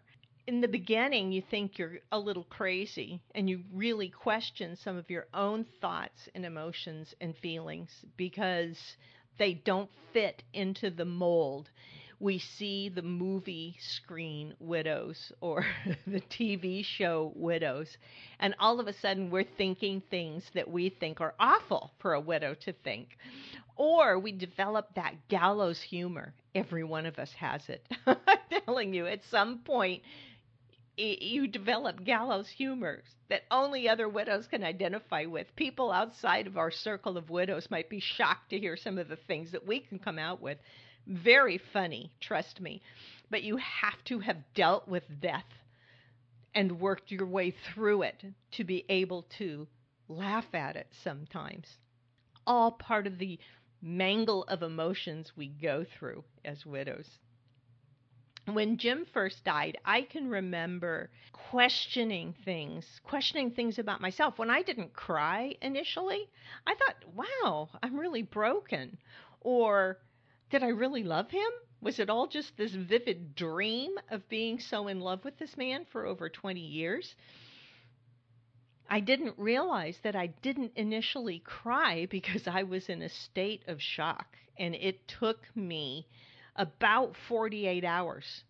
in 0.50 0.62
the 0.62 0.68
beginning 0.68 1.32
you 1.32 1.44
think 1.52 1.78
you're 1.78 2.00
a 2.12 2.18
little 2.18 2.46
crazy 2.46 3.22
and 3.36 3.48
you 3.48 3.62
really 3.72 4.10
question 4.10 4.76
some 4.76 4.98
of 4.98 5.08
your 5.08 5.28
own 5.32 5.64
thoughts 5.80 6.28
and 6.34 6.44
emotions 6.44 7.14
and 7.22 7.38
feelings 7.38 7.92
because 8.18 8.76
they 9.38 9.54
don't 9.54 9.92
fit 10.12 10.42
into 10.54 10.90
the 10.90 11.06
mold. 11.06 11.70
We 12.20 12.40
see 12.40 12.90
the 12.90 13.02
movie 13.02 13.78
screen 13.80 14.54
widows 14.60 15.32
or 15.40 15.66
the 16.08 16.22
TV 16.22 16.84
show 16.84 17.32
widows, 17.36 17.88
and 18.40 18.56
all 18.60 18.80
of 18.80 18.88
a 18.88 18.94
sudden 18.94 19.30
we're 19.30 19.46
thinking 19.58 20.02
things 20.10 20.44
that 20.54 20.70
we 20.70 20.90
think 20.90 21.22
are 21.22 21.34
awful 21.40 21.92
for 22.00 22.14
a 22.14 22.20
widow 22.20 22.56
to 22.66 22.74
think. 22.74 23.18
Or 23.78 24.20
we 24.20 24.34
develop 24.34 24.94
that 24.96 25.30
gallows 25.30 25.82
humor. 25.82 26.34
Every 26.54 26.84
one 26.84 27.06
of 27.06 27.18
us 27.18 27.32
has 27.34 27.62
it. 27.70 27.88
I'm 28.06 28.18
telling 28.66 28.94
you, 28.94 29.08
at 29.08 29.22
some 29.32 29.60
point, 29.60 30.02
you 30.98 31.48
develop 31.48 32.04
gallows 32.04 32.50
humor 32.50 33.02
that 33.30 33.44
only 33.52 33.88
other 33.88 34.10
widows 34.10 34.48
can 34.48 34.64
identify 34.64 35.26
with. 35.26 35.48
People 35.56 35.92
outside 35.92 36.48
of 36.48 36.58
our 36.58 36.72
circle 36.72 37.18
of 37.18 37.30
widows 37.30 37.68
might 37.72 37.90
be 37.90 38.02
shocked 38.02 38.50
to 38.50 38.60
hear 38.60 38.76
some 38.76 38.98
of 38.98 39.08
the 39.08 39.16
things 39.16 39.52
that 39.52 39.66
we 39.66 39.80
can 39.80 40.00
come 40.00 40.20
out 40.20 40.42
with. 40.42 40.58
Very 41.10 41.58
funny, 41.58 42.12
trust 42.22 42.62
me. 42.62 42.82
But 43.30 43.44
you 43.44 43.58
have 43.58 44.04
to 44.06 44.20
have 44.20 44.38
dealt 44.54 44.88
with 44.88 45.04
death 45.20 45.46
and 46.56 46.80
worked 46.80 47.12
your 47.12 47.26
way 47.26 47.52
through 47.52 48.04
it 48.04 48.24
to 48.52 48.64
be 48.64 48.86
able 48.90 49.24
to 49.38 49.68
laugh 50.08 50.54
at 50.54 50.76
it 50.76 50.88
sometimes. 51.04 51.78
All 52.48 52.72
part 52.72 53.06
of 53.06 53.18
the 53.18 53.38
mangle 53.82 54.44
of 54.44 54.64
emotions 54.64 55.32
we 55.36 55.48
go 55.48 55.84
through 55.84 56.24
as 56.46 56.66
widows 56.66 57.20
when 58.54 58.78
Jim 58.78 59.06
first 59.14 59.44
died, 59.44 59.78
I 59.86 60.02
can 60.02 60.30
remember 60.30 61.10
questioning 61.32 62.34
things, 62.46 62.86
questioning 63.04 63.52
things 63.52 63.80
about 63.80 64.02
myself. 64.02 64.38
When 64.38 64.50
I 64.50 64.62
didn't 64.62 64.94
cry 64.94 65.56
initially, 65.62 66.30
I 66.66 66.76
thought, 66.76 67.26
wow, 67.44 67.70
I'm 67.82 68.00
really 68.00 68.24
broken. 68.24 68.98
Or 69.42 69.98
did 70.50 70.64
I 70.64 70.70
really 70.70 71.04
love 71.04 71.30
him? 71.30 71.50
Was 71.82 72.00
it 72.00 72.10
all 72.10 72.28
just 72.28 72.58
this 72.58 72.74
vivid 72.74 73.36
dream 73.36 73.92
of 74.10 74.28
being 74.28 74.60
so 74.60 74.88
in 74.88 75.00
love 75.00 75.24
with 75.24 75.38
this 75.38 75.56
man 75.56 75.86
for 75.92 76.06
over 76.06 76.30
20 76.30 76.60
years? 76.60 77.16
I 78.90 79.00
didn't 79.00 79.38
realize 79.38 79.98
that 80.04 80.16
I 80.16 80.28
didn't 80.28 80.74
initially 80.76 81.40
cry 81.40 82.08
because 82.10 82.48
I 82.48 82.64
was 82.64 82.90
in 82.90 83.02
a 83.02 83.10
state 83.10 83.64
of 83.68 83.82
shock. 83.82 84.36
And 84.58 84.76
it 84.76 85.08
took 85.08 85.40
me 85.56 86.08
about 86.56 87.16
48 87.28 87.86
hours 87.86 88.44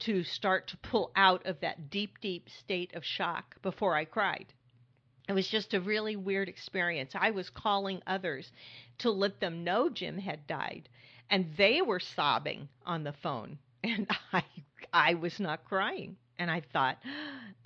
to 0.00 0.24
start 0.24 0.68
to 0.68 0.76
pull 0.78 1.12
out 1.14 1.46
of 1.46 1.60
that 1.60 1.90
deep, 1.90 2.20
deep 2.20 2.48
state 2.48 2.94
of 2.94 3.04
shock 3.04 3.60
before 3.62 3.94
I 3.94 4.04
cried. 4.04 4.52
It 5.28 5.34
was 5.34 5.48
just 5.48 5.74
a 5.74 5.80
really 5.80 6.16
weird 6.16 6.48
experience. 6.48 7.12
I 7.14 7.30
was 7.30 7.48
calling 7.50 8.02
others 8.06 8.50
to 8.98 9.10
let 9.10 9.38
them 9.40 9.62
know 9.62 9.88
Jim 9.88 10.18
had 10.18 10.46
died, 10.46 10.88
and 11.30 11.56
they 11.56 11.80
were 11.80 12.00
sobbing 12.00 12.68
on 12.84 13.04
the 13.04 13.12
phone, 13.14 13.58
and 13.84 14.06
I 14.32 14.44
I 14.92 15.14
was 15.14 15.40
not 15.40 15.64
crying. 15.64 16.16
And 16.38 16.50
I 16.50 16.60
thought, 16.60 16.98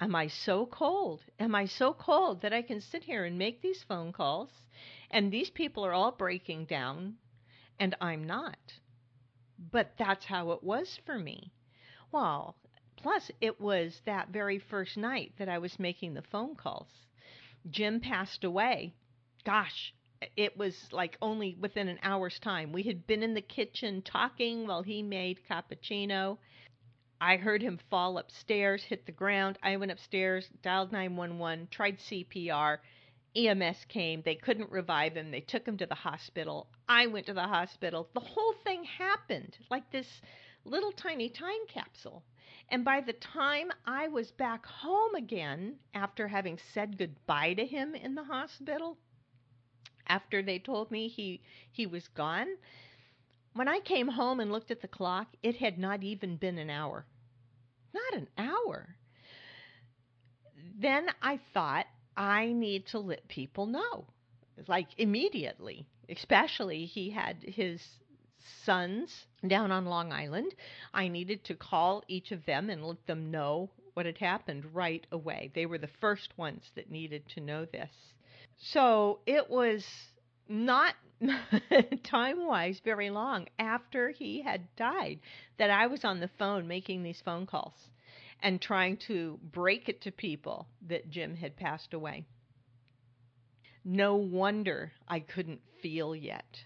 am 0.00 0.14
I 0.14 0.28
so 0.28 0.66
cold? 0.66 1.24
Am 1.40 1.54
I 1.54 1.64
so 1.66 1.92
cold 1.94 2.42
that 2.42 2.52
I 2.52 2.62
can 2.62 2.80
sit 2.80 3.04
here 3.04 3.24
and 3.24 3.38
make 3.38 3.60
these 3.62 3.82
phone 3.82 4.12
calls 4.12 4.50
and 5.10 5.32
these 5.32 5.50
people 5.50 5.84
are 5.86 5.92
all 5.92 6.12
breaking 6.12 6.66
down 6.66 7.16
and 7.78 7.94
I'm 8.00 8.24
not? 8.24 8.58
But 9.70 9.96
that's 9.96 10.24
how 10.26 10.50
it 10.52 10.62
was 10.62 10.98
for 11.04 11.18
me. 11.18 11.52
Well, 12.12 12.56
plus 12.96 13.30
it 13.40 13.60
was 13.60 14.00
that 14.04 14.28
very 14.28 14.58
first 14.58 14.96
night 14.96 15.32
that 15.38 15.48
I 15.48 15.58
was 15.58 15.78
making 15.78 16.14
the 16.14 16.22
phone 16.22 16.54
calls. 16.56 17.06
Jim 17.70 18.00
passed 18.00 18.44
away. 18.44 18.94
Gosh, 19.44 19.94
it 20.36 20.56
was 20.56 20.74
like 20.92 21.16
only 21.20 21.56
within 21.60 21.88
an 21.88 21.98
hour's 22.02 22.38
time. 22.38 22.72
We 22.72 22.82
had 22.82 23.06
been 23.06 23.22
in 23.22 23.34
the 23.34 23.42
kitchen 23.42 24.02
talking 24.02 24.66
while 24.66 24.82
he 24.82 25.02
made 25.02 25.40
cappuccino. 25.48 26.38
I 27.20 27.36
heard 27.36 27.62
him 27.62 27.78
fall 27.90 28.18
upstairs, 28.18 28.84
hit 28.84 29.06
the 29.06 29.12
ground. 29.12 29.58
I 29.62 29.76
went 29.76 29.92
upstairs, 29.92 30.48
dialed 30.62 30.92
911, 30.92 31.68
tried 31.70 31.98
CPR. 31.98 32.78
EMS 33.36 33.84
came. 33.88 34.22
They 34.22 34.36
couldn't 34.36 34.70
revive 34.70 35.16
him. 35.16 35.30
They 35.30 35.40
took 35.40 35.66
him 35.66 35.76
to 35.78 35.86
the 35.86 35.94
hospital. 35.94 36.68
I 36.88 37.06
went 37.06 37.26
to 37.26 37.34
the 37.34 37.48
hospital. 37.48 38.08
The 38.14 38.20
whole 38.20 38.54
thing 38.64 38.84
happened 38.84 39.56
like 39.70 39.90
this 39.90 40.06
little 40.64 40.92
tiny 40.92 41.28
time 41.28 41.66
capsule. 41.68 42.22
And 42.68 42.84
by 42.84 43.00
the 43.00 43.12
time 43.12 43.70
I 43.86 44.08
was 44.08 44.30
back 44.32 44.64
home 44.66 45.14
again, 45.14 45.76
after 45.94 46.28
having 46.28 46.58
said 46.72 46.96
goodbye 46.98 47.54
to 47.54 47.66
him 47.66 47.94
in 47.94 48.14
the 48.14 48.24
hospital, 48.24 48.98
after 50.06 50.42
they 50.42 50.58
told 50.58 50.90
me 50.90 51.08
he, 51.08 51.40
he 51.72 51.86
was 51.86 52.08
gone, 52.08 52.48
when 53.54 53.68
I 53.68 53.80
came 53.80 54.08
home 54.08 54.40
and 54.40 54.50
looked 54.50 54.70
at 54.70 54.82
the 54.82 54.88
clock, 54.88 55.28
it 55.42 55.56
had 55.56 55.78
not 55.78 56.02
even 56.02 56.36
been 56.36 56.58
an 56.58 56.70
hour. 56.70 57.06
Not 57.92 58.14
an 58.20 58.28
hour. 58.36 58.96
Then 60.76 61.06
I 61.22 61.38
thought, 61.52 61.86
I 62.16 62.52
need 62.52 62.86
to 62.86 62.98
let 62.98 63.28
people 63.28 63.66
know, 63.66 64.06
like 64.66 64.88
immediately. 64.98 65.86
Especially, 66.08 66.84
he 66.84 67.10
had 67.10 67.36
his 67.42 67.80
sons 68.64 69.26
down 69.46 69.70
on 69.70 69.86
Long 69.86 70.12
Island. 70.12 70.54
I 70.92 71.08
needed 71.08 71.44
to 71.44 71.54
call 71.54 72.02
each 72.08 72.32
of 72.32 72.44
them 72.44 72.70
and 72.70 72.84
let 72.84 73.06
them 73.06 73.30
know 73.30 73.70
what 73.94 74.06
had 74.06 74.18
happened 74.18 74.74
right 74.74 75.06
away. 75.12 75.50
They 75.54 75.66
were 75.66 75.78
the 75.78 75.88
first 76.00 76.36
ones 76.36 76.70
that 76.74 76.90
needed 76.90 77.28
to 77.30 77.40
know 77.40 77.64
this. 77.64 77.90
So 78.58 79.20
it 79.26 79.50
was 79.50 79.86
not 80.48 80.94
time 82.02 82.46
wise 82.46 82.80
very 82.80 83.10
long 83.10 83.48
after 83.58 84.10
he 84.10 84.42
had 84.42 84.74
died 84.76 85.20
that 85.58 85.70
I 85.70 85.86
was 85.86 86.04
on 86.04 86.20
the 86.20 86.28
phone 86.38 86.66
making 86.66 87.02
these 87.02 87.20
phone 87.20 87.46
calls 87.46 87.90
and 88.40 88.60
trying 88.60 88.96
to 89.08 89.38
break 89.42 89.88
it 89.88 90.00
to 90.02 90.12
people 90.12 90.66
that 90.88 91.10
Jim 91.10 91.36
had 91.36 91.56
passed 91.56 91.94
away. 91.94 92.24
No 93.84 94.16
wonder 94.16 94.92
I 95.08 95.20
couldn't 95.20 95.60
feel 95.82 96.14
yet. 96.16 96.64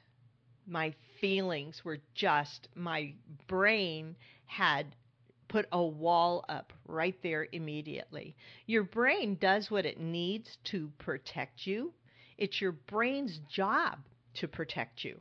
My 0.66 0.94
feelings 1.20 1.84
were 1.84 1.98
just, 2.14 2.68
my 2.74 3.14
brain 3.46 4.16
had 4.46 4.94
put 5.48 5.66
a 5.72 5.82
wall 5.82 6.44
up 6.48 6.72
right 6.86 7.16
there 7.22 7.48
immediately. 7.52 8.36
Your 8.66 8.84
brain 8.84 9.36
does 9.40 9.70
what 9.70 9.86
it 9.86 9.98
needs 9.98 10.58
to 10.64 10.90
protect 10.98 11.66
you, 11.66 11.92
it's 12.36 12.60
your 12.60 12.72
brain's 12.72 13.38
job 13.48 13.98
to 14.34 14.46
protect 14.46 15.04
you. 15.04 15.20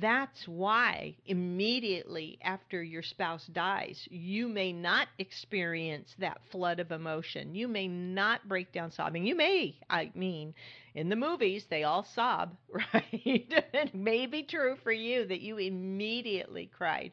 That's 0.00 0.48
why 0.48 1.14
immediately 1.26 2.38
after 2.42 2.82
your 2.82 3.04
spouse 3.04 3.46
dies, 3.46 4.08
you 4.10 4.48
may 4.48 4.72
not 4.72 5.06
experience 5.18 6.12
that 6.18 6.40
flood 6.50 6.80
of 6.80 6.90
emotion. 6.90 7.54
You 7.54 7.68
may 7.68 7.86
not 7.86 8.48
break 8.48 8.72
down 8.72 8.90
sobbing. 8.90 9.24
You 9.24 9.36
may, 9.36 9.78
I 9.88 10.10
mean, 10.16 10.54
in 10.96 11.08
the 11.08 11.14
movies, 11.14 11.66
they 11.70 11.84
all 11.84 12.02
sob, 12.02 12.56
right? 12.68 13.04
it 13.12 13.94
may 13.94 14.26
be 14.26 14.42
true 14.42 14.76
for 14.82 14.90
you 14.90 15.24
that 15.26 15.40
you 15.40 15.58
immediately 15.58 16.66
cried. 16.76 17.12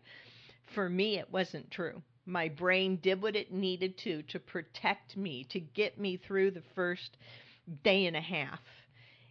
For 0.73 0.89
me, 0.89 1.19
it 1.19 1.31
wasn't 1.31 1.69
true. 1.69 2.01
My 2.25 2.47
brain 2.49 2.97
did 2.97 3.21
what 3.21 3.35
it 3.35 3.51
needed 3.51 3.97
to 3.99 4.23
to 4.23 4.39
protect 4.39 5.17
me, 5.17 5.43
to 5.45 5.59
get 5.59 5.99
me 5.99 6.17
through 6.17 6.51
the 6.51 6.63
first 6.75 7.17
day 7.83 8.05
and 8.05 8.15
a 8.15 8.21
half 8.21 8.61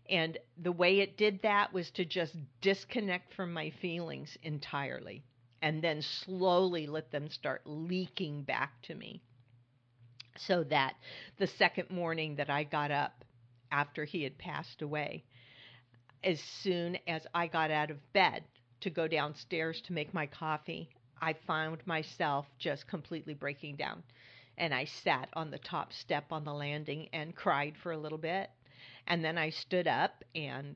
and 0.09 0.37
the 0.59 0.73
way 0.73 1.01
it 1.01 1.17
did 1.17 1.41
that 1.43 1.73
was 1.73 1.91
to 1.93 2.05
just 2.05 2.37
disconnect 2.61 3.33
from 3.35 3.53
my 3.53 3.71
feelings 3.71 4.37
entirely 4.43 5.23
and 5.63 5.83
then 5.83 6.03
slowly 6.03 6.87
let 6.87 7.11
them 7.11 7.31
start 7.31 7.63
leaking 7.65 8.43
back 8.43 8.83
to 8.83 8.95
me. 8.95 9.23
So 10.37 10.65
that 10.65 10.97
the 11.39 11.47
second 11.47 11.91
morning 11.91 12.37
that 12.37 12.51
I 12.51 12.65
got 12.65 12.91
up 12.91 13.25
after 13.71 14.05
he 14.05 14.23
had 14.23 14.37
passed 14.39 14.83
away. 14.83 15.25
As 16.25 16.41
soon 16.41 16.99
as 17.07 17.27
I 17.35 17.47
got 17.47 17.71
out 17.71 17.91
of 17.91 18.13
bed 18.13 18.45
to 18.81 18.91
go 18.91 19.07
downstairs 19.07 19.81
to 19.83 19.93
make 19.93 20.13
my 20.13 20.27
coffee, 20.27 20.91
I 21.23 21.35
found 21.35 21.87
myself 21.87 22.47
just 22.59 22.89
completely 22.89 23.33
breaking 23.33 23.77
down. 23.77 24.03
And 24.59 24.75
I 24.75 24.85
sat 24.85 25.29
on 25.35 25.53
the 25.53 25.59
top 25.59 25.93
step 25.93 26.33
on 26.33 26.45
the 26.45 26.53
landing 26.53 27.09
and 27.13 27.35
cried 27.35 27.77
for 27.77 27.93
a 27.93 27.97
little 27.97 28.19
bit. 28.19 28.51
And 29.07 29.25
then 29.25 29.39
I 29.39 29.51
stood 29.51 29.87
up 29.87 30.25
and 30.35 30.75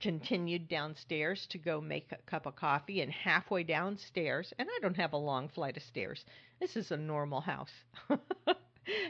continued 0.00 0.68
downstairs 0.68 1.44
to 1.48 1.58
go 1.58 1.80
make 1.80 2.12
a 2.12 2.18
cup 2.18 2.46
of 2.46 2.54
coffee. 2.54 3.00
And 3.00 3.12
halfway 3.12 3.64
downstairs, 3.64 4.54
and 4.58 4.68
I 4.70 4.78
don't 4.80 4.96
have 4.96 5.12
a 5.12 5.18
long 5.18 5.48
flight 5.48 5.76
of 5.76 5.82
stairs, 5.82 6.24
this 6.60 6.76
is 6.76 6.92
a 6.92 6.96
normal 6.96 7.40
house. 7.40 7.72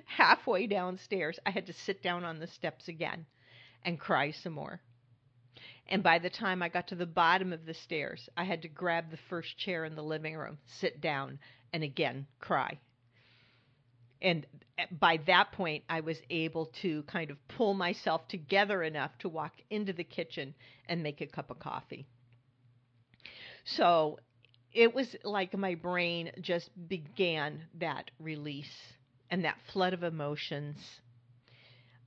halfway 0.07 0.67
downstairs, 0.67 1.39
I 1.45 1.51
had 1.51 1.67
to 1.67 1.75
sit 1.75 2.03
down 2.03 2.25
on 2.25 2.39
the 2.39 2.47
steps 2.47 2.89
again 2.89 3.27
and 3.85 4.01
cry 4.01 4.31
some 4.31 4.55
more. 4.55 4.81
And 5.89 6.03
by 6.03 6.19
the 6.19 6.31
time 6.31 6.63
I 6.63 6.69
got 6.69 6.89
to 6.89 6.95
the 6.95 7.07
bottom 7.07 7.53
of 7.53 7.65
the 7.65 7.75
stairs, 7.75 8.29
I 8.37 8.45
had 8.45 8.63
to 8.63 8.69
grab 8.69 9.11
the 9.11 9.19
first 9.31 9.57
chair 9.59 9.85
in 9.85 9.95
the 9.95 10.03
living 10.03 10.37
room, 10.37 10.59
sit 10.67 11.01
down, 11.01 11.39
and 11.73 11.83
again 11.83 12.27
cry. 12.41 12.79
And 14.21 14.47
uh, 14.79 14.85
by 15.01 15.19
that 15.27 15.53
point, 15.53 15.85
I 15.89 16.01
was 16.01 16.19
able 16.29 16.67
to 16.83 17.03
kind 17.05 17.31
of 17.31 17.37
pull 17.49 17.73
myself 17.75 18.27
together 18.29 18.83
enough 18.83 19.17
to 19.21 19.29
walk 19.29 19.53
into 19.71 19.93
the 19.93 20.05
kitchen 20.05 20.55
and 20.89 21.03
make 21.03 21.21
a 21.21 21.27
cup 21.27 21.51
of 21.51 21.59
coffee. 21.59 22.07
So 23.65 24.19
it 24.73 24.95
was 24.95 25.15
like 25.25 25.57
my 25.57 25.75
brain 25.75 26.33
just 26.41 26.71
began 26.89 27.63
that 27.81 28.11
release 28.19 28.75
and 29.31 29.45
that 29.45 29.57
flood 29.73 29.93
of 29.93 30.03
emotions. 30.03 30.77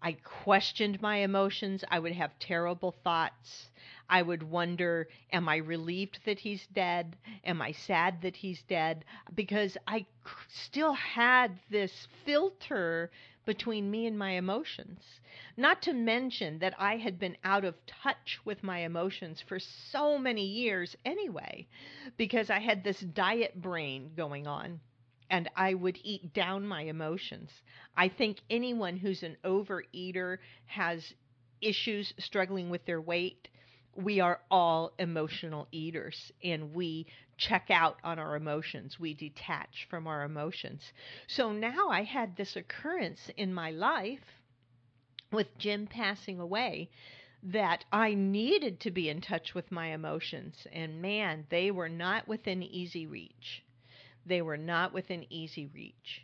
I 0.03 0.13
questioned 0.13 1.01
my 1.01 1.17
emotions. 1.17 1.83
I 1.89 1.99
would 1.99 2.13
have 2.13 2.37
terrible 2.39 2.91
thoughts. 3.03 3.69
I 4.09 4.23
would 4.23 4.43
wonder, 4.43 5.07
am 5.31 5.47
I 5.47 5.57
relieved 5.57 6.19
that 6.25 6.39
he's 6.39 6.65
dead? 6.67 7.15
Am 7.45 7.61
I 7.61 7.71
sad 7.71 8.21
that 8.23 8.35
he's 8.35 8.63
dead? 8.63 9.05
Because 9.35 9.77
I 9.87 10.05
still 10.47 10.93
had 10.93 11.59
this 11.69 12.07
filter 12.25 13.11
between 13.45 13.91
me 13.91 14.07
and 14.07 14.17
my 14.17 14.31
emotions. 14.31 15.21
Not 15.55 15.81
to 15.83 15.93
mention 15.93 16.59
that 16.59 16.73
I 16.79 16.97
had 16.97 17.19
been 17.19 17.37
out 17.43 17.63
of 17.63 17.85
touch 17.85 18.39
with 18.43 18.63
my 18.63 18.79
emotions 18.79 19.41
for 19.47 19.59
so 19.59 20.17
many 20.17 20.45
years 20.45 20.95
anyway, 21.05 21.67
because 22.17 22.49
I 22.49 22.59
had 22.59 22.83
this 22.83 22.99
diet 22.99 23.61
brain 23.61 24.11
going 24.15 24.47
on 24.47 24.79
and 25.31 25.49
I 25.55 25.73
would 25.73 25.97
eat 26.03 26.33
down 26.33 26.67
my 26.67 26.81
emotions. 26.81 27.49
I 27.95 28.09
think 28.09 28.41
anyone 28.49 28.97
who's 28.97 29.23
an 29.23 29.37
overeater 29.45 30.37
has 30.65 31.13
issues 31.61 32.13
struggling 32.19 32.69
with 32.69 32.85
their 32.85 32.99
weight. 32.99 33.47
We 33.95 34.19
are 34.19 34.41
all 34.51 34.91
emotional 34.99 35.69
eaters 35.71 36.33
and 36.43 36.73
we 36.73 37.07
check 37.37 37.67
out 37.71 37.97
on 38.03 38.19
our 38.19 38.35
emotions. 38.35 38.99
We 38.99 39.13
detach 39.13 39.87
from 39.89 40.05
our 40.05 40.23
emotions. 40.23 40.81
So 41.27 41.53
now 41.53 41.87
I 41.89 42.03
had 42.03 42.35
this 42.35 42.57
occurrence 42.57 43.31
in 43.37 43.53
my 43.53 43.71
life 43.71 44.19
with 45.31 45.57
Jim 45.57 45.87
passing 45.87 46.41
away 46.41 46.89
that 47.43 47.85
I 47.91 48.13
needed 48.15 48.81
to 48.81 48.91
be 48.91 49.07
in 49.07 49.21
touch 49.21 49.55
with 49.55 49.71
my 49.71 49.87
emotions. 49.93 50.67
And 50.73 51.01
man, 51.01 51.47
they 51.49 51.71
were 51.71 51.89
not 51.89 52.27
within 52.27 52.61
easy 52.61 53.07
reach. 53.07 53.63
They 54.25 54.41
were 54.41 54.57
not 54.57 54.93
within 54.93 55.25
easy 55.31 55.67
reach. 55.67 56.23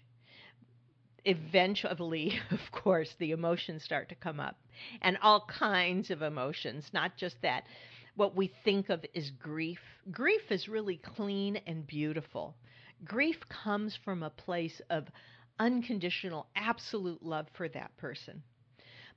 Eventually, 1.25 2.39
of 2.51 2.72
course, 2.72 3.16
the 3.20 3.32
emotions 3.32 3.84
start 3.84 4.10
to 4.10 4.16
come 4.16 4.39
up, 4.39 4.58
and 5.01 5.18
all 5.22 5.46
kinds 5.48 6.12
of 6.12 6.22
emotions, 6.22 6.89
not 6.94 7.18
just 7.18 7.42
that. 7.42 7.66
What 8.16 8.36
we 8.36 8.48
think 8.63 8.89
of 8.89 9.06
is 9.13 9.30
grief. 9.32 9.80
Grief 10.12 10.51
is 10.51 10.68
really 10.68 10.98
clean 10.98 11.57
and 11.68 11.86
beautiful. 11.86 12.55
Grief 13.05 13.38
comes 13.50 13.96
from 13.96 14.24
a 14.24 14.29
place 14.31 14.81
of 14.90 15.07
unconditional, 15.60 16.48
absolute 16.55 17.22
love 17.24 17.48
for 17.53 17.70
that 17.70 17.96
person. 17.98 18.42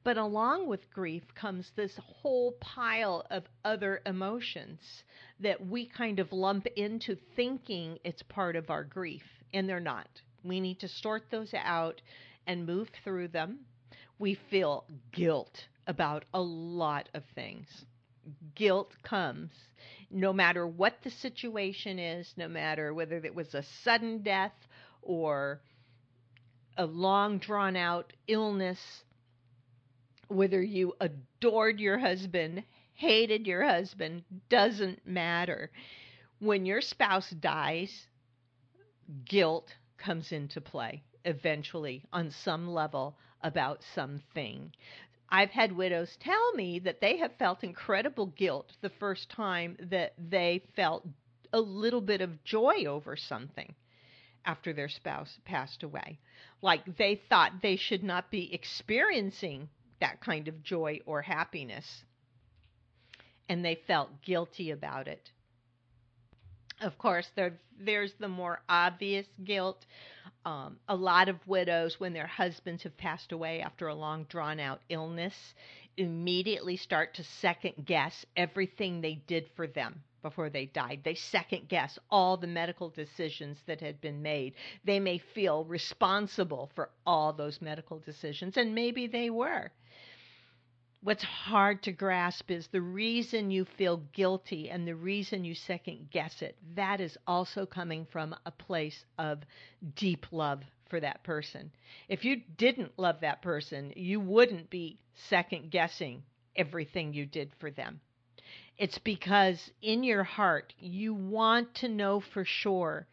But 0.03 0.17
along 0.17 0.67
with 0.67 0.91
grief 0.91 1.23
comes 1.35 1.71
this 1.77 1.97
whole 1.99 2.53
pile 2.53 3.27
of 3.31 3.45
other 3.65 4.01
emotions 4.07 5.05
that 5.41 5.67
we 5.67 5.87
kind 5.87 6.19
of 6.19 6.33
lump 6.33 6.67
into 6.69 7.17
thinking 7.37 7.99
it's 8.03 8.23
part 8.23 8.57
of 8.57 8.71
our 8.71 8.83
grief, 8.85 9.25
and 9.53 9.69
they're 9.69 9.79
not. 9.79 10.09
We 10.43 10.61
need 10.61 10.81
to 10.81 10.89
sort 10.89 11.31
those 11.31 11.53
out 11.55 12.01
and 12.47 12.67
move 12.67 12.89
through 13.05 13.29
them. 13.29 13.61
We 14.19 14.35
feel 14.35 14.85
guilt 15.13 15.67
about 15.87 16.25
a 16.33 16.41
lot 16.41 17.09
of 17.13 17.25
things. 17.35 17.67
Guilt 18.55 18.93
comes 19.03 19.51
no 20.11 20.33
matter 20.33 20.67
what 20.67 21.03
the 21.03 21.11
situation 21.11 21.99
is, 21.99 22.33
no 22.37 22.49
matter 22.49 22.93
whether 22.95 23.17
it 23.17 23.35
was 23.35 23.55
a 23.55 23.63
sudden 23.85 24.23
death 24.23 24.55
or 25.03 25.61
a 26.77 26.87
long 26.87 27.39
drawn 27.39 27.77
out 27.77 28.13
illness 28.27 29.05
whether 30.31 30.63
you 30.63 30.95
adored 31.01 31.81
your 31.81 31.99
husband, 31.99 32.63
hated 32.95 33.47
your 33.47 33.65
husband, 33.65 34.23
doesn't 34.49 35.07
matter. 35.07 35.71
When 36.39 36.65
your 36.65 36.81
spouse 36.81 37.31
dies, 37.31 38.07
guilt 39.25 39.69
comes 39.99 40.33
into 40.33 40.61
play 40.61 41.03
eventually 41.25 42.05
on 42.13 42.31
some 42.31 42.69
level 42.73 43.17
about 43.43 43.83
something. 43.95 44.73
I've 45.29 45.51
had 45.51 45.73
widows 45.73 46.17
tell 46.21 46.53
me 46.55 46.79
that 46.81 47.01
they 47.01 47.19
have 47.19 47.37
felt 47.39 47.65
incredible 47.65 48.27
guilt 48.27 48.73
the 48.81 48.91
first 48.91 49.31
time 49.31 49.77
that 49.91 50.15
they 50.19 50.63
felt 50.75 51.07
a 51.53 51.61
little 51.61 52.01
bit 52.01 52.21
of 52.21 52.43
joy 52.45 52.85
over 52.87 53.17
something 53.17 53.75
after 54.45 54.73
their 54.73 54.89
spouse 54.89 55.39
passed 55.45 55.83
away. 55.83 56.19
Like 56.63 56.97
they 56.97 57.21
thought 57.29 57.63
they 57.63 57.77
should 57.77 58.03
not 58.03 58.31
be 58.31 58.53
experiencing 58.55 59.69
that 60.01 60.21
kind 60.21 60.49
of 60.49 60.63
joy 60.63 61.01
or 61.07 61.23
happiness. 61.23 62.05
And 63.49 63.65
they 63.65 63.81
felt 63.87 64.23
guilty 64.23 64.71
about 64.71 65.09
it. 65.09 65.31
Of 66.81 66.97
course, 66.97 67.29
there, 67.37 67.59
there's 67.79 68.15
the 68.15 68.29
more 68.29 68.61
obvious 68.69 69.27
guilt. 69.45 69.85
Um, 70.47 70.79
a 70.89 70.97
lot 70.97 71.29
of 71.29 71.37
widows, 71.47 72.01
when 72.01 72.15
their 72.15 72.27
husbands 72.27 72.85
have 72.85 72.97
passed 72.97 73.33
away 73.33 73.61
after 73.61 73.89
a 73.89 73.95
long, 73.95 74.25
drawn 74.25 74.59
out 74.59 74.81
illness, 74.89 75.35
immediately 75.99 76.77
start 76.77 77.15
to 77.15 77.25
second 77.25 77.85
guess 77.85 78.25
everything 78.37 79.01
they 79.01 79.17
did 79.27 79.51
for 79.55 79.67
them 79.67 80.03
before 80.23 80.49
they 80.49 80.67
died. 80.67 81.01
They 81.05 81.15
second 81.15 81.69
guess 81.69 81.99
all 82.11 82.37
the 82.39 82.47
medical 82.47 82.89
decisions 82.89 83.59
that 83.67 83.81
had 83.81 84.01
been 84.01 84.23
made. 84.23 84.55
They 84.85 85.01
may 85.01 85.19
feel 85.19 85.65
responsible 85.65 86.71
for 86.75 86.91
all 87.05 87.33
those 87.33 87.61
medical 87.61 87.99
decisions, 87.99 88.57
and 88.57 88.75
maybe 88.75 89.07
they 89.07 89.29
were 89.29 89.71
what's 91.03 91.23
hard 91.25 91.83
to 91.83 91.93
grasp 91.93 92.51
is 92.51 92.67
the 92.67 92.81
reason 92.81 93.51
you 93.51 93.65
feel 93.65 94.03
guilty 94.13 94.69
and 94.69 94.87
the 94.87 94.95
reason 94.95 95.45
you 95.45 95.55
second 95.55 96.11
guess 96.11 96.43
it. 96.43 96.57
That 96.77 97.01
is 97.01 97.17
also 97.27 97.65
coming 97.65 98.07
from 98.13 98.35
a 98.45 98.51
place 98.51 99.05
of 99.19 99.41
deep 99.97 100.27
love 100.31 100.63
for 100.91 101.01
that 101.01 101.23
person. 101.23 101.71
If 102.09 102.25
you 102.25 102.43
didn't 102.59 102.99
love 102.99 103.21
that 103.21 103.41
person, 103.41 103.93
you 103.97 104.21
wouldn't 104.21 104.69
be 104.69 104.99
second 105.15 105.71
guessing 105.71 106.23
everything 106.55 107.15
you 107.15 107.25
did 107.25 107.51
for 107.59 107.71
them. 107.71 108.01
It's 108.77 108.99
because 108.99 109.71
in 109.81 110.03
your 110.03 110.25
heart 110.25 110.75
you 110.79 111.15
want 111.15 111.75
to 111.77 111.89
know 111.89 112.21
for 112.21 112.45
sure 112.45 113.07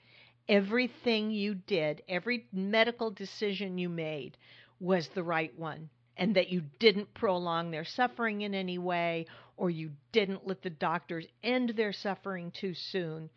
everything 0.49 1.31
you 1.31 1.55
did, 1.55 2.01
every 2.09 2.47
medical 2.51 3.11
decision 3.11 3.77
you 3.77 3.87
made 3.87 4.37
was 4.79 5.07
the 5.09 5.23
right 5.23 5.57
one 5.57 5.89
and 6.17 6.35
that 6.35 6.49
you 6.49 6.61
didn't 6.79 7.13
prolong 7.13 7.71
their 7.71 7.85
suffering 7.85 8.41
in 8.41 8.53
any 8.53 8.77
way 8.77 9.25
or 9.55 9.69
you 9.69 9.91
didn't 10.11 10.47
let 10.47 10.61
the 10.61 10.69
doctors 10.69 11.25
end 11.43 11.69
their 11.69 11.93
suffering 11.93 12.51
too 12.51 12.73
soon. 12.73 13.29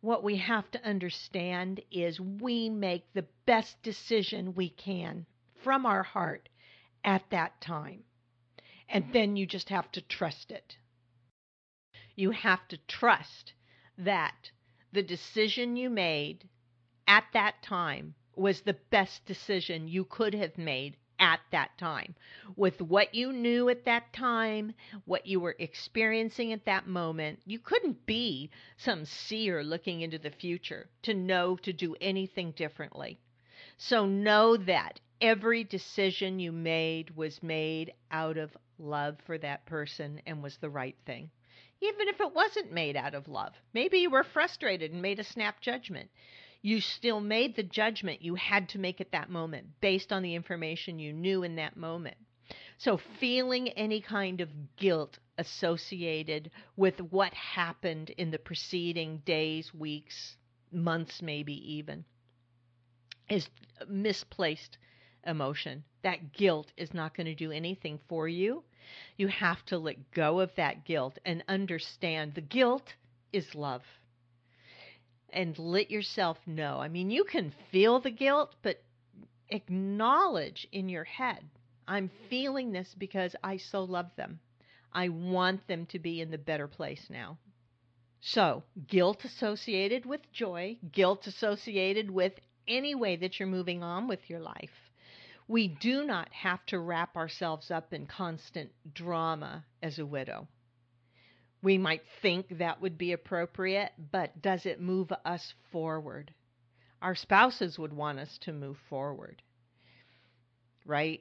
What 0.00 0.24
we 0.24 0.36
have 0.36 0.70
to 0.72 0.84
understand 0.86 1.80
is 1.90 2.20
we 2.20 2.68
make 2.68 3.12
the 3.12 3.26
best 3.46 3.82
decision 3.82 4.54
we 4.54 4.68
can 4.70 5.26
from 5.62 5.86
our 5.86 6.02
heart 6.02 6.48
at 7.04 7.28
that 7.30 7.60
time. 7.60 8.04
And 8.88 9.12
then 9.12 9.36
you 9.36 9.46
just 9.46 9.68
have 9.70 9.90
to 9.92 10.00
trust 10.00 10.50
it. 10.50 10.76
You 12.14 12.30
have 12.30 12.66
to 12.68 12.78
trust 12.86 13.52
that 13.98 14.50
the 14.92 15.02
decision 15.02 15.76
you 15.76 15.90
made 15.90 16.48
at 17.08 17.24
that 17.32 17.62
time 17.62 18.14
was 18.36 18.60
the 18.60 18.76
best 18.90 19.24
decision 19.26 19.88
you 19.88 20.04
could 20.04 20.34
have 20.34 20.56
made 20.56 20.96
at 21.18 21.40
that 21.50 21.76
time. 21.78 22.14
With 22.56 22.80
what 22.80 23.14
you 23.14 23.32
knew 23.32 23.68
at 23.68 23.84
that 23.84 24.12
time, 24.12 24.74
what 25.04 25.26
you 25.26 25.40
were 25.40 25.56
experiencing 25.58 26.52
at 26.52 26.64
that 26.66 26.86
moment, 26.86 27.40
you 27.46 27.58
couldn't 27.58 28.06
be 28.06 28.50
some 28.76 29.04
seer 29.04 29.62
looking 29.62 30.00
into 30.00 30.18
the 30.18 30.30
future 30.30 30.88
to 31.02 31.14
know 31.14 31.56
to 31.56 31.72
do 31.72 31.96
anything 32.00 32.52
differently. 32.52 33.18
So 33.78 34.06
know 34.06 34.56
that 34.56 35.00
every 35.20 35.64
decision 35.64 36.38
you 36.38 36.52
made 36.52 37.16
was 37.16 37.42
made 37.42 37.92
out 38.10 38.36
of 38.36 38.56
love 38.78 39.16
for 39.26 39.38
that 39.38 39.66
person 39.66 40.20
and 40.26 40.42
was 40.42 40.56
the 40.58 40.70
right 40.70 40.96
thing. 41.06 41.30
Even 41.80 42.08
if 42.08 42.20
it 42.20 42.34
wasn't 42.34 42.72
made 42.72 42.96
out 42.96 43.14
of 43.14 43.28
love, 43.28 43.52
maybe 43.74 43.98
you 43.98 44.10
were 44.10 44.24
frustrated 44.24 44.92
and 44.92 45.02
made 45.02 45.18
a 45.18 45.24
snap 45.24 45.60
judgment. 45.60 46.10
You 46.66 46.80
still 46.80 47.20
made 47.20 47.54
the 47.54 47.62
judgment 47.62 48.22
you 48.22 48.34
had 48.34 48.68
to 48.70 48.80
make 48.80 49.00
at 49.00 49.12
that 49.12 49.30
moment 49.30 49.80
based 49.80 50.12
on 50.12 50.24
the 50.24 50.34
information 50.34 50.98
you 50.98 51.12
knew 51.12 51.44
in 51.44 51.54
that 51.54 51.76
moment. 51.76 52.16
So, 52.76 52.96
feeling 52.96 53.68
any 53.68 54.00
kind 54.00 54.40
of 54.40 54.74
guilt 54.74 55.20
associated 55.38 56.50
with 56.74 57.00
what 57.00 57.32
happened 57.34 58.10
in 58.10 58.32
the 58.32 58.40
preceding 58.40 59.18
days, 59.18 59.72
weeks, 59.72 60.38
months, 60.72 61.22
maybe 61.22 61.54
even, 61.74 62.04
is 63.28 63.48
misplaced 63.86 64.78
emotion. 65.24 65.84
That 66.02 66.32
guilt 66.32 66.72
is 66.76 66.92
not 66.92 67.16
going 67.16 67.28
to 67.28 67.34
do 67.36 67.52
anything 67.52 68.00
for 68.08 68.26
you. 68.26 68.64
You 69.16 69.28
have 69.28 69.64
to 69.66 69.78
let 69.78 70.10
go 70.10 70.40
of 70.40 70.52
that 70.56 70.84
guilt 70.84 71.16
and 71.24 71.44
understand 71.46 72.34
the 72.34 72.40
guilt 72.40 72.94
is 73.32 73.54
love. 73.54 73.84
And 75.36 75.56
let 75.58 75.90
yourself 75.90 76.38
know. 76.46 76.80
I 76.80 76.88
mean, 76.88 77.10
you 77.10 77.22
can 77.22 77.52
feel 77.70 78.00
the 78.00 78.10
guilt, 78.10 78.56
but 78.62 78.82
acknowledge 79.50 80.66
in 80.72 80.88
your 80.88 81.04
head 81.04 81.44
I'm 81.88 82.10
feeling 82.28 82.72
this 82.72 82.94
because 82.98 83.36
I 83.44 83.58
so 83.58 83.84
love 83.84 84.10
them. 84.16 84.40
I 84.92 85.08
want 85.08 85.66
them 85.68 85.86
to 85.86 85.98
be 85.98 86.20
in 86.20 86.30
the 86.30 86.38
better 86.38 86.66
place 86.66 87.06
now. 87.08 87.38
So, 88.20 88.64
guilt 88.88 89.24
associated 89.24 90.04
with 90.04 90.32
joy, 90.32 90.78
guilt 90.90 91.26
associated 91.26 92.10
with 92.10 92.32
any 92.66 92.94
way 92.94 93.14
that 93.16 93.38
you're 93.38 93.48
moving 93.48 93.82
on 93.84 94.08
with 94.08 94.28
your 94.28 94.40
life. 94.40 94.90
We 95.46 95.68
do 95.68 96.04
not 96.04 96.32
have 96.32 96.66
to 96.66 96.80
wrap 96.80 97.16
ourselves 97.16 97.70
up 97.70 97.92
in 97.92 98.06
constant 98.06 98.72
drama 98.92 99.64
as 99.80 100.00
a 100.00 100.06
widow. 100.06 100.48
We 101.62 101.78
might 101.78 102.02
think 102.22 102.58
that 102.58 102.80
would 102.80 102.98
be 102.98 103.12
appropriate, 103.12 103.92
but 104.12 104.40
does 104.42 104.66
it 104.66 104.80
move 104.80 105.12
us 105.24 105.54
forward? 105.72 106.32
Our 107.02 107.14
spouses 107.14 107.78
would 107.78 107.92
want 107.92 108.18
us 108.18 108.38
to 108.42 108.52
move 108.52 108.76
forward, 108.88 109.42
right? 110.84 111.20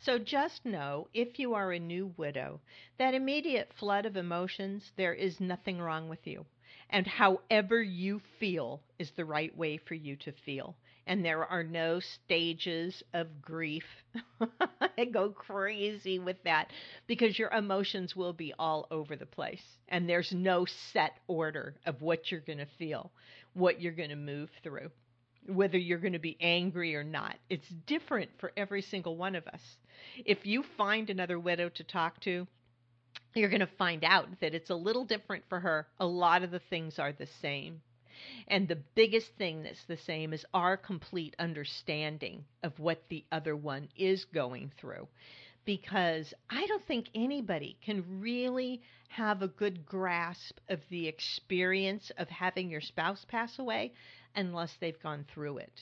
So 0.00 0.18
just 0.18 0.64
know, 0.64 1.08
if 1.14 1.38
you 1.38 1.54
are 1.54 1.72
a 1.72 1.78
new 1.78 2.12
widow, 2.16 2.60
that 2.98 3.14
immediate 3.14 3.72
flood 3.78 4.04
of 4.04 4.16
emotions, 4.16 4.90
there 4.96 5.14
is 5.14 5.40
nothing 5.40 5.80
wrong 5.80 6.08
with 6.08 6.26
you. 6.26 6.44
And 6.90 7.06
however 7.06 7.80
you 7.82 8.20
feel 8.40 8.82
is 8.98 9.10
the 9.12 9.24
right 9.24 9.56
way 9.56 9.76
for 9.78 9.94
you 9.94 10.16
to 10.16 10.32
feel. 10.32 10.76
And 11.06 11.24
there 11.24 11.44
are 11.44 11.64
no 11.64 12.00
stages 12.00 13.02
of 13.12 13.42
grief. 13.42 13.84
I 14.98 15.04
go 15.06 15.30
crazy 15.30 16.18
with 16.18 16.42
that 16.44 16.70
because 17.06 17.38
your 17.38 17.50
emotions 17.50 18.14
will 18.14 18.32
be 18.32 18.54
all 18.58 18.86
over 18.90 19.16
the 19.16 19.26
place. 19.26 19.62
And 19.88 20.08
there's 20.08 20.32
no 20.32 20.64
set 20.92 21.12
order 21.26 21.74
of 21.86 22.02
what 22.02 22.30
you're 22.30 22.40
going 22.40 22.58
to 22.58 22.68
feel, 22.78 23.10
what 23.54 23.80
you're 23.80 23.92
going 23.92 24.10
to 24.10 24.16
move 24.16 24.50
through 24.62 24.90
whether 25.46 25.76
you're 25.76 25.98
going 25.98 26.12
to 26.12 26.18
be 26.18 26.36
angry 26.40 26.94
or 26.94 27.02
not. 27.02 27.36
It's 27.50 27.68
different 27.86 28.30
for 28.38 28.52
every 28.56 28.82
single 28.82 29.16
one 29.16 29.34
of 29.34 29.46
us. 29.48 29.60
If 30.24 30.46
you 30.46 30.62
find 30.76 31.10
another 31.10 31.38
widow 31.38 31.68
to 31.70 31.84
talk 31.84 32.20
to, 32.20 32.46
you're 33.34 33.48
going 33.48 33.60
to 33.60 33.66
find 33.78 34.04
out 34.04 34.28
that 34.40 34.54
it's 34.54 34.70
a 34.70 34.74
little 34.74 35.04
different 35.04 35.44
for 35.48 35.58
her. 35.60 35.86
A 35.98 36.06
lot 36.06 36.42
of 36.42 36.50
the 36.50 36.60
things 36.70 36.98
are 36.98 37.12
the 37.12 37.28
same. 37.40 37.80
And 38.48 38.68
the 38.68 38.82
biggest 38.94 39.28
thing 39.36 39.62
that's 39.62 39.84
the 39.84 39.96
same 39.96 40.32
is 40.32 40.44
our 40.52 40.76
complete 40.76 41.34
understanding 41.38 42.44
of 42.62 42.78
what 42.78 43.08
the 43.08 43.24
other 43.32 43.56
one 43.56 43.88
is 43.96 44.24
going 44.26 44.72
through. 44.78 45.08
Because 45.64 46.34
I 46.50 46.66
don't 46.66 46.84
think 46.86 47.08
anybody 47.14 47.78
can 47.84 48.20
really 48.20 48.82
have 49.08 49.42
a 49.42 49.48
good 49.48 49.86
grasp 49.86 50.58
of 50.68 50.80
the 50.90 51.06
experience 51.06 52.10
of 52.18 52.28
having 52.28 52.68
your 52.68 52.80
spouse 52.80 53.24
pass 53.28 53.58
away 53.58 53.92
unless 54.34 54.74
they've 54.80 55.02
gone 55.02 55.24
through 55.32 55.58
it. 55.58 55.80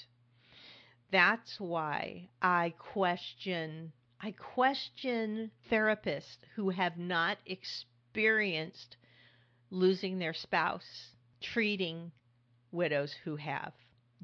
That's 1.10 1.58
why 1.58 2.28
I 2.42 2.74
question 2.78 3.92
I 4.22 4.32
question 4.32 5.50
therapists 5.70 6.36
who 6.54 6.68
have 6.68 6.98
not 6.98 7.38
experienced 7.46 8.96
losing 9.70 10.18
their 10.18 10.34
spouse, 10.34 11.14
treating 11.40 12.12
widows 12.72 13.14
who 13.24 13.36
have, 13.36 13.72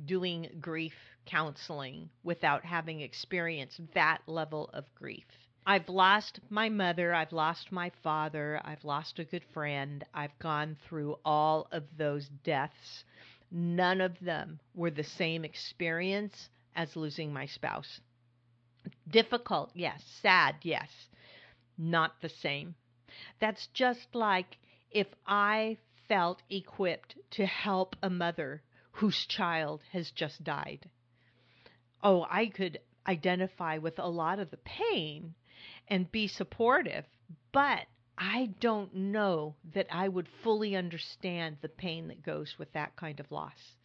doing 0.04 0.48
grief 0.61 0.94
counseling 1.26 2.11
without 2.22 2.64
having 2.64 3.00
experienced 3.00 3.80
that 3.94 4.20
level 4.26 4.70
of 4.72 4.85
grief. 4.94 5.26
I've 5.66 5.88
lost 5.88 6.40
my 6.48 6.68
mother, 6.68 7.12
I've 7.12 7.32
lost 7.32 7.72
my 7.72 7.90
father, 8.02 8.61
I've 8.64 8.85
lost 8.85 9.18
a 9.18 9.24
good 9.24 9.44
friend, 9.52 10.04
I've 10.14 10.38
gone 10.38 10.76
through 10.88 11.16
all 11.24 11.66
of 11.72 11.85
those 11.96 12.28
deaths 12.44 13.04
None 13.50 14.00
of 14.00 14.18
them 14.18 14.59
were 14.74 14.90
the 14.90 15.04
same 15.04 15.44
experience 15.44 16.50
as 16.74 16.96
losing 16.96 17.32
my 17.32 17.46
spouse. 17.46 18.00
Difficult, 19.09 19.70
yes. 19.74 20.02
Sad, 20.20 20.56
yes. 20.62 21.09
Not 21.78 22.20
the 22.20 22.28
same. 22.28 22.74
That's 23.38 23.68
just 23.68 24.14
like 24.14 24.59
if 24.90 25.06
I 25.26 25.78
felt 26.09 26.42
equipped 26.51 27.16
to 27.33 27.47
help 27.47 27.97
a 28.03 28.11
mother 28.11 28.62
whose 28.92 29.27
child 29.27 29.83
has 29.92 30.11
just 30.11 30.42
died. 30.42 30.88
Oh, 32.03 32.27
I 32.31 32.47
could 32.47 32.81
identify 33.07 33.79
with 33.79 33.99
a 33.99 34.09
lot 34.09 34.38
of 34.38 34.51
the 34.51 34.59
pain 34.59 35.35
and 35.88 36.11
be 36.11 36.29
supportive, 36.29 37.05
but 37.53 37.87
I 38.19 38.51
don't 38.61 38.95
know 38.95 39.55
that 39.75 39.87
I 39.90 40.09
would 40.09 40.29
fully 40.42 40.75
understand 40.75 41.59
the 41.61 41.69
pain 41.69 42.09
that 42.09 42.23
goes 42.23 42.55
with 42.59 42.73
that 42.73 42.97
kind 42.97 43.21
of 43.21 43.31
loss. 43.31 43.77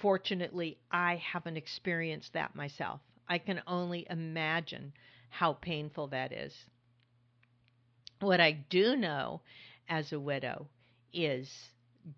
Fortunately, 0.00 0.78
I 0.90 1.16
haven't 1.16 1.56
experienced 1.56 2.32
that 2.32 2.56
myself. 2.56 3.00
I 3.28 3.38
can 3.38 3.62
only 3.66 4.06
imagine 4.08 4.92
how 5.28 5.52
painful 5.54 6.08
that 6.08 6.32
is. 6.32 6.54
What 8.20 8.40
I 8.40 8.52
do 8.52 8.96
know 8.96 9.42
as 9.88 10.12
a 10.12 10.20
widow 10.20 10.68
is 11.12 11.50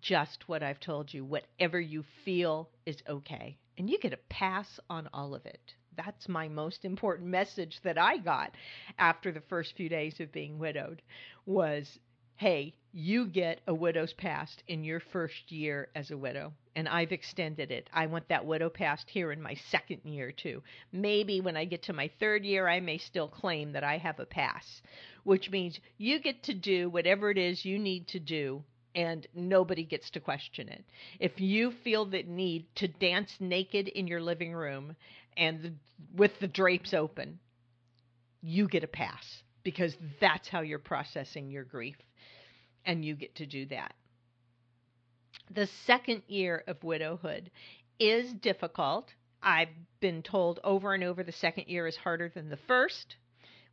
just 0.01 0.47
what 0.47 0.63
I've 0.63 0.79
told 0.79 1.13
you. 1.13 1.23
Whatever 1.23 1.79
you 1.79 2.03
feel 2.23 2.69
is 2.85 2.97
okay. 3.07 3.57
And 3.77 3.89
you 3.89 3.99
get 3.99 4.13
a 4.13 4.19
pass 4.29 4.79
on 4.89 5.09
all 5.13 5.35
of 5.35 5.45
it 5.45 5.73
that's 5.95 6.27
my 6.27 6.47
most 6.47 6.83
important 6.83 7.29
message 7.29 7.79
that 7.83 7.97
I 7.97 8.17
got 8.17 8.51
after 8.99 9.31
the 9.31 9.41
first 9.41 9.75
few 9.75 9.89
days 9.89 10.19
of 10.19 10.31
being 10.31 10.59
widowed 10.59 11.01
was 11.45 11.99
hey, 12.37 12.73
you 12.91 13.25
get 13.27 13.61
a 13.65 13.73
widow's 13.73 14.11
past 14.11 14.61
in 14.67 14.83
your 14.83 14.99
first 14.99 15.53
year 15.53 15.87
as 15.95 16.11
a 16.11 16.17
widow. 16.17 16.51
And 16.75 16.89
I've 16.89 17.13
extended 17.13 17.71
it. 17.71 17.89
I 17.93 18.07
want 18.07 18.27
that 18.27 18.45
widow 18.45 18.69
past 18.69 19.09
here 19.09 19.31
in 19.31 19.41
my 19.41 19.55
second 19.71 20.01
year, 20.03 20.33
too. 20.33 20.61
Maybe 20.91 21.39
when 21.39 21.55
I 21.55 21.63
get 21.63 21.83
to 21.83 21.93
my 21.93 22.11
third 22.19 22.43
year, 22.43 22.67
I 22.67 22.81
may 22.81 22.97
still 22.97 23.29
claim 23.29 23.71
that 23.71 23.85
I 23.85 23.97
have 23.99 24.19
a 24.19 24.25
pass, 24.25 24.81
which 25.23 25.49
means 25.49 25.79
you 25.97 26.19
get 26.19 26.43
to 26.43 26.53
do 26.53 26.89
whatever 26.89 27.31
it 27.31 27.37
is 27.37 27.63
you 27.63 27.79
need 27.79 28.09
to 28.09 28.19
do 28.19 28.65
and 28.95 29.27
nobody 29.35 29.83
gets 29.83 30.09
to 30.11 30.19
question 30.19 30.69
it. 30.69 30.83
If 31.19 31.39
you 31.39 31.71
feel 31.83 32.05
the 32.05 32.23
need 32.23 32.65
to 32.75 32.87
dance 32.87 33.35
naked 33.39 33.89
in 33.89 34.07
your 34.07 34.21
living 34.21 34.53
room 34.53 34.95
and 35.37 35.61
the, 35.61 35.73
with 36.15 36.39
the 36.39 36.47
drapes 36.47 36.93
open, 36.93 37.39
you 38.41 38.67
get 38.67 38.83
a 38.83 38.87
pass 38.87 39.43
because 39.63 39.95
that's 40.21 40.47
how 40.47 40.61
you're 40.61 40.79
processing 40.79 41.51
your 41.51 41.65
grief 41.65 41.97
and 42.85 43.03
you 43.03 43.15
get 43.15 43.35
to 43.35 43.45
do 43.45 43.65
that. 43.67 43.93
The 45.53 45.67
second 45.85 46.23
year 46.27 46.63
of 46.67 46.83
widowhood 46.83 47.51
is 47.99 48.31
difficult. 48.33 49.13
I've 49.43 49.69
been 49.99 50.23
told 50.23 50.59
over 50.63 50.93
and 50.93 51.03
over 51.03 51.23
the 51.23 51.31
second 51.31 51.67
year 51.67 51.85
is 51.85 51.97
harder 51.97 52.29
than 52.29 52.49
the 52.49 52.59
first 52.67 53.15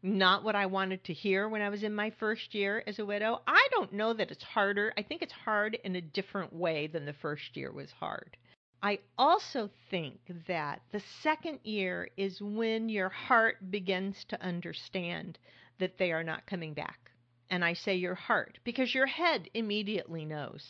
not 0.03 0.43
what 0.43 0.57
I 0.57 0.67
wanted 0.67 1.05
to 1.05 1.13
hear 1.13 1.49
when 1.49 1.63
I 1.63 1.69
was 1.69 1.85
in 1.85 1.95
my 1.95 2.11
first 2.11 2.55
year 2.55 2.83
as 2.87 2.99
a 2.99 3.07
widow. 3.07 3.41
I 3.47 3.69
don't 3.71 3.93
know 3.93 4.13
that 4.13 4.31
it's 4.31 4.43
harder. 4.43 4.93
I 4.97 5.03
think 5.03 5.23
it's 5.23 5.33
hard 5.33 5.79
in 5.85 5.97
a 5.97 6.01
different 6.01 6.53
way 6.53 6.89
than 6.89 7.07
the 7.07 7.13
first 7.13 7.57
year 7.57 7.71
was 7.71 7.91
hard. 7.93 8.37
I 8.83 8.99
also 9.17 9.71
think 9.91 10.19
that 10.49 10.83
the 10.91 11.03
second 11.23 11.61
year 11.63 12.09
is 12.17 12.43
when 12.43 12.89
your 12.89 13.11
heart 13.11 13.71
begins 13.71 14.25
to 14.25 14.43
understand 14.43 15.39
that 15.79 15.99
they 15.99 16.11
are 16.11 16.25
not 16.25 16.47
coming 16.47 16.75
back. 16.75 17.13
And 17.49 17.65
I 17.65 17.75
say 17.75 17.95
your 17.95 18.17
heart 18.17 18.59
because 18.65 18.95
your 18.95 19.07
head 19.07 19.49
immediately 19.55 20.25
knows. 20.25 20.67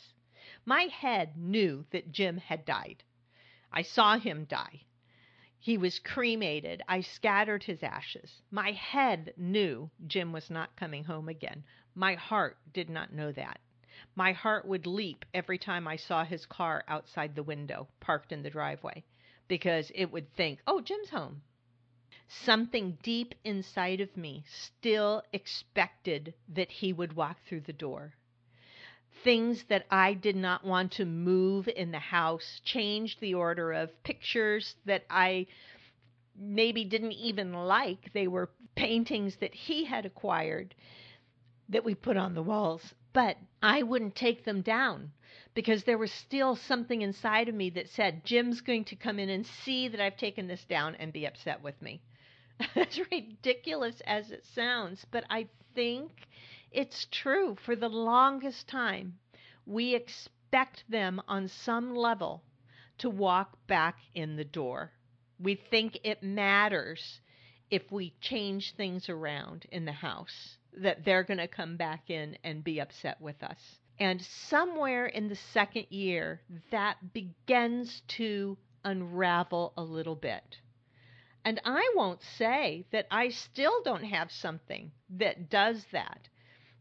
My 0.66 0.83
head 0.83 1.38
knew 1.38 1.87
that 1.90 2.12
Jim 2.12 2.37
had 2.37 2.66
died. 2.66 3.03
I 3.73 3.83
saw 3.83 4.18
him 4.18 4.45
die. 4.45 4.83
He 5.64 5.79
was 5.79 6.01
cremated. 6.01 6.83
I 6.88 7.03
scattered 7.03 7.62
his 7.62 7.85
ashes. 7.85 8.42
My 8.51 8.72
head 8.72 9.33
knew 9.37 9.92
Jim 10.09 10.33
was 10.33 10.51
not 10.51 10.75
coming 10.75 11.05
home 11.05 11.29
again. 11.29 11.62
My 11.94 12.16
heart 12.16 12.59
did 12.72 12.90
not 12.90 13.12
know 13.12 13.31
that. 13.31 13.61
my 14.16 14.33
heart 14.33 14.66
would 14.66 14.87
leap 14.87 15.25
every 15.33 15.59
time 15.59 15.87
I 15.87 15.94
saw 15.94 16.25
his 16.25 16.46
car 16.46 16.83
outside 16.88 17.37
the 17.37 17.44
window, 17.44 17.87
parked 18.01 18.33
in 18.33 18.42
the 18.42 18.51
driveway, 18.51 19.05
because 19.46 19.92
it 19.94 20.11
would 20.11 20.33
think, 20.35 20.61
oh, 20.66 20.81
Jim's 20.81 21.11
home. 21.11 21.42
Something 22.27 22.98
deep 23.05 23.35
inside 23.44 24.01
of 24.01 24.16
me 24.16 24.42
still 24.48 25.22
expected 25.33 26.35
that 26.48 26.72
he 26.72 26.92
would 26.92 27.12
walk 27.12 27.38
through 27.44 27.61
the 27.61 27.72
door. 27.72 28.14
Things 29.25 29.64
that 29.64 29.87
I 29.90 30.14
did 30.14 30.37
not 30.37 30.64
want 30.64 30.92
to 30.92 31.05
move 31.05 31.68
in 31.68 31.92
the 31.92 31.98
house 31.98 32.61
changed 32.64 33.20
the 33.20 33.35
order 33.35 33.72
of 33.72 34.03
pictures 34.03 34.75
that 34.85 35.05
I 35.09 35.46
maybe 36.37 36.85
didn't 36.85 37.12
even 37.12 37.53
like. 37.53 38.12
They 38.12 38.27
were 38.27 38.51
paintings 38.75 39.37
that 39.37 39.55
he 39.55 39.85
had 39.85 40.07
acquired 40.07 40.75
that 41.68 41.85
we 41.85 41.94
put 41.94 42.16
on 42.16 42.35
the 42.35 42.42
walls, 42.42 42.94
but 43.12 43.37
I 43.62 43.83
wouldn't 43.83 44.16
take 44.16 44.44
them 44.44 44.62
down 44.62 45.12
because 45.55 45.85
there 45.85 45.98
was 45.98 46.11
still 46.11 46.57
something 46.57 47.03
inside 47.03 47.48
of 47.48 47.55
me 47.55 47.70
that 47.70 47.88
said, 47.88 48.25
Jim's 48.25 48.61
going 48.61 48.85
to 48.87 48.96
come 48.96 49.18
in 49.18 49.29
and 49.29 49.46
see 49.46 49.88
that 49.88 50.01
I've 50.01 50.16
taken 50.16 50.48
this 50.48 50.64
down 50.64 50.94
and 50.96 51.12
be 51.12 51.27
upset 51.27 51.62
with 51.62 51.81
me. 51.81 52.01
as 52.77 53.01
ridiculous 53.11 54.01
as 54.07 54.31
it 54.31 54.44
sounds, 54.44 55.05
but 55.11 55.25
I 55.31 55.48
think 55.75 56.11
it's 56.72 57.06
true. 57.11 57.56
For 57.64 57.76
the 57.76 57.88
longest 57.88 58.68
time, 58.68 59.18
we 59.66 59.94
expect 59.94 60.85
them 60.88 61.20
on 61.28 61.48
some 61.48 61.94
level 61.94 62.42
to 62.98 63.11
walk 63.11 63.58
back 63.66 63.98
in 64.14 64.37
the 64.37 64.44
door. 64.44 64.92
We 65.38 65.54
think 65.54 65.98
it 66.04 66.22
matters 66.22 67.20
if 67.70 67.90
we 67.90 68.14
change 68.20 68.74
things 68.74 69.08
around 69.08 69.66
in 69.72 69.85
the 69.85 69.92
house, 69.92 70.58
that 70.74 71.04
they're 71.04 71.24
going 71.24 71.38
to 71.38 71.48
come 71.48 71.76
back 71.76 72.11
in 72.11 72.37
and 72.44 72.62
be 72.62 72.80
upset 72.80 73.20
with 73.20 73.42
us. 73.42 73.58
And 73.98 74.20
somewhere 74.22 75.06
in 75.06 75.28
the 75.28 75.38
second 75.52 75.87
year, 75.90 76.42
that 76.70 77.12
begins 77.12 78.02
to 78.08 78.58
unravel 78.85 79.72
a 79.76 79.82
little 79.82 80.16
bit. 80.16 80.58
And 81.44 81.61
I 81.64 81.92
won't 81.96 82.22
say 82.22 82.85
that 82.92 83.06
I 83.11 83.30
still 83.30 83.82
don't 83.82 84.04
have 84.04 84.30
something 84.30 84.92
that 85.11 85.50
does 85.50 85.85
that. 85.92 86.28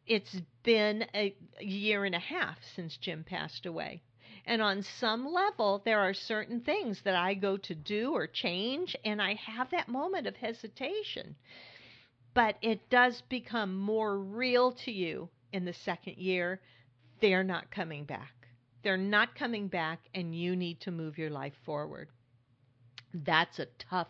It's 0.07 0.35
been 0.63 1.05
a 1.13 1.35
year 1.59 2.05
and 2.05 2.15
a 2.15 2.19
half 2.19 2.57
since 2.75 2.97
Jim 2.97 3.23
passed 3.23 3.65
away. 3.65 4.01
And 4.45 4.61
on 4.61 4.81
some 4.81 5.31
level, 5.31 5.81
there 5.85 5.99
are 5.99 6.13
certain 6.13 6.61
things 6.61 7.01
that 7.03 7.15
I 7.15 7.35
go 7.35 7.57
to 7.57 7.75
do 7.75 8.11
or 8.13 8.25
change, 8.27 8.95
and 9.05 9.21
I 9.21 9.35
have 9.35 9.69
that 9.71 9.87
moment 9.87 10.25
of 10.25 10.35
hesitation. 10.35 11.35
But 12.33 12.57
it 12.61 12.89
does 12.89 13.21
become 13.29 13.77
more 13.77 14.17
real 14.17 14.71
to 14.85 14.91
you 14.91 15.29
in 15.53 15.65
the 15.65 15.73
second 15.73 16.17
year. 16.17 16.59
They're 17.19 17.43
not 17.43 17.69
coming 17.69 18.05
back. 18.05 18.33
They're 18.83 18.97
not 18.97 19.35
coming 19.35 19.67
back, 19.67 19.99
and 20.15 20.33
you 20.33 20.55
need 20.55 20.79
to 20.81 20.91
move 20.91 21.17
your 21.17 21.29
life 21.29 21.53
forward. 21.65 22.09
That's 23.13 23.59
a 23.59 23.67
tough 23.77 24.07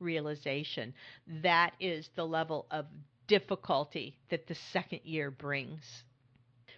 realization. 0.00 0.94
That 1.42 1.74
is 1.78 2.08
the 2.14 2.26
level 2.26 2.66
of 2.70 2.86
difficulty 3.26 4.18
that 4.30 4.46
the 4.46 4.54
second 4.54 5.00
year 5.04 5.30
brings. 5.30 6.04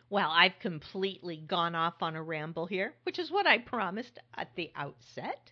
Well, 0.09 0.31
I've 0.31 0.59
completely 0.61 1.37
gone 1.37 1.75
off 1.75 2.03
on 2.03 2.15
a 2.15 2.23
ramble 2.23 2.67
here, 2.67 2.95
which 3.03 3.19
is 3.19 3.31
what 3.31 3.47
I 3.47 3.59
promised 3.59 4.19
at 4.35 4.55
the 4.55 4.71
outset 4.77 5.51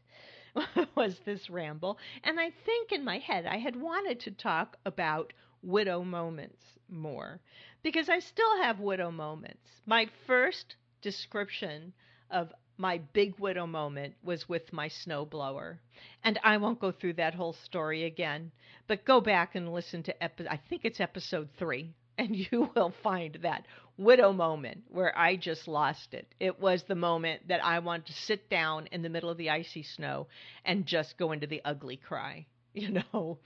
was 0.97 1.19
this 1.21 1.51
ramble. 1.51 1.99
And 2.23 2.39
I 2.39 2.51
think 2.65 2.93
in 2.93 3.05
my 3.05 3.19
head 3.19 3.47
I 3.47 3.59
had 3.59 3.77
wanted 3.77 4.21
to 4.21 4.31
talk 4.31 4.77
about 4.87 5.33
widow 5.63 6.05
moments 6.05 6.63
more 6.89 7.41
because 7.83 8.09
I 8.09 8.19
still 8.21 8.63
have 8.63 8.79
widow 8.79 9.11
moments. 9.11 9.69
My 9.87 10.09
first 10.27 10.77
description 11.03 11.93
of 12.31 12.53
my 12.77 12.99
big 13.13 13.39
widow 13.39 13.67
moment 13.67 14.15
was 14.23 14.49
with 14.49 14.73
my 14.73 14.89
snowblower. 14.89 15.79
And 16.25 16.39
I 16.43 16.57
won't 16.57 16.81
go 16.81 16.93
through 16.93 17.15
that 17.15 17.35
whole 17.35 17.53
story 17.53 18.05
again, 18.05 18.51
but 18.87 19.05
go 19.05 19.21
back 19.21 19.55
and 19.55 19.73
listen 19.73 20.03
to 20.05 20.23
epi- 20.23 20.49
I 20.49 20.57
think 20.57 20.85
it's 20.85 21.01
episode 21.01 21.49
3 21.59 21.93
and 22.19 22.37
you 22.53 22.71
will 22.75 22.91
find 23.03 23.35
that 23.43 23.67
widow 23.97 24.33
moment 24.33 24.83
where 24.91 25.17
I 25.17 25.37
just 25.37 25.69
lost 25.69 26.15
it. 26.15 26.27
It 26.41 26.61
was 26.61 26.83
the 26.83 26.95
moment 26.95 27.49
that 27.49 27.65
I 27.65 27.79
wanted 27.79 28.07
to 28.07 28.13
sit 28.13 28.49
down 28.51 28.89
in 28.93 29.03
the 29.03 29.09
middle 29.09 29.31
of 29.31 29.39
the 29.39 29.51
icy 29.51 29.83
snow 29.83 30.27
and 30.65 30.87
just 30.87 31.19
go 31.19 31.33
into 31.33 31.47
the 31.47 31.63
ugly 31.65 31.97
cry, 31.97 32.47
you 32.75 32.91
know. 33.13 33.39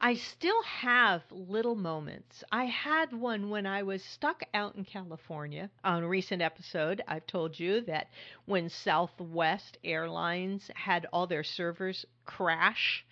I 0.00 0.14
still 0.16 0.62
have 0.64 1.22
little 1.30 1.76
moments. 1.76 2.44
I 2.52 2.66
had 2.66 3.12
one 3.12 3.48
when 3.48 3.64
I 3.64 3.84
was 3.84 4.04
stuck 4.04 4.42
out 4.52 4.74
in 4.74 4.84
California. 4.84 5.70
On 5.82 6.02
a 6.02 6.08
recent 6.08 6.42
episode, 6.42 7.00
I've 7.08 7.26
told 7.26 7.58
you 7.58 7.80
that 7.82 8.08
when 8.44 8.68
Southwest 8.68 9.78
Airlines 9.82 10.70
had 10.74 11.06
all 11.12 11.26
their 11.26 11.44
servers 11.44 12.04
crash 12.26 13.06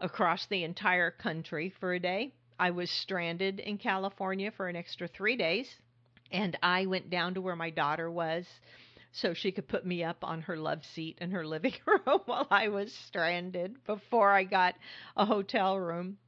across 0.00 0.46
the 0.46 0.64
entire 0.64 1.12
country 1.12 1.70
for 1.78 1.92
a 1.92 2.00
day, 2.00 2.32
I 2.58 2.72
was 2.72 2.90
stranded 2.90 3.60
in 3.60 3.78
California 3.78 4.50
for 4.50 4.68
an 4.68 4.74
extra 4.74 5.06
three 5.06 5.36
days. 5.36 5.76
And 6.32 6.58
I 6.62 6.86
went 6.86 7.08
down 7.08 7.34
to 7.34 7.40
where 7.40 7.56
my 7.56 7.70
daughter 7.70 8.10
was 8.10 8.46
so 9.12 9.34
she 9.34 9.52
could 9.52 9.68
put 9.68 9.84
me 9.84 10.02
up 10.02 10.24
on 10.24 10.40
her 10.42 10.56
love 10.56 10.84
seat 10.84 11.18
in 11.20 11.30
her 11.30 11.46
living 11.54 11.74
room 11.86 12.20
while 12.24 12.48
I 12.50 12.68
was 12.68 12.92
stranded 12.92 13.84
before 13.84 14.32
I 14.32 14.44
got 14.44 14.74
a 15.16 15.26
hotel 15.26 15.78
room. 15.78 16.18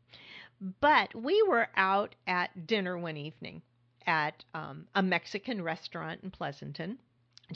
But 0.81 1.15
we 1.15 1.43
were 1.43 1.69
out 1.77 2.15
at 2.27 2.67
dinner 2.67 2.97
one 2.97 3.17
evening 3.17 3.63
at 4.07 4.45
um, 4.55 4.87
a 4.95 5.03
Mexican 5.03 5.63
restaurant 5.63 6.23
in 6.23 6.31
Pleasanton 6.31 6.99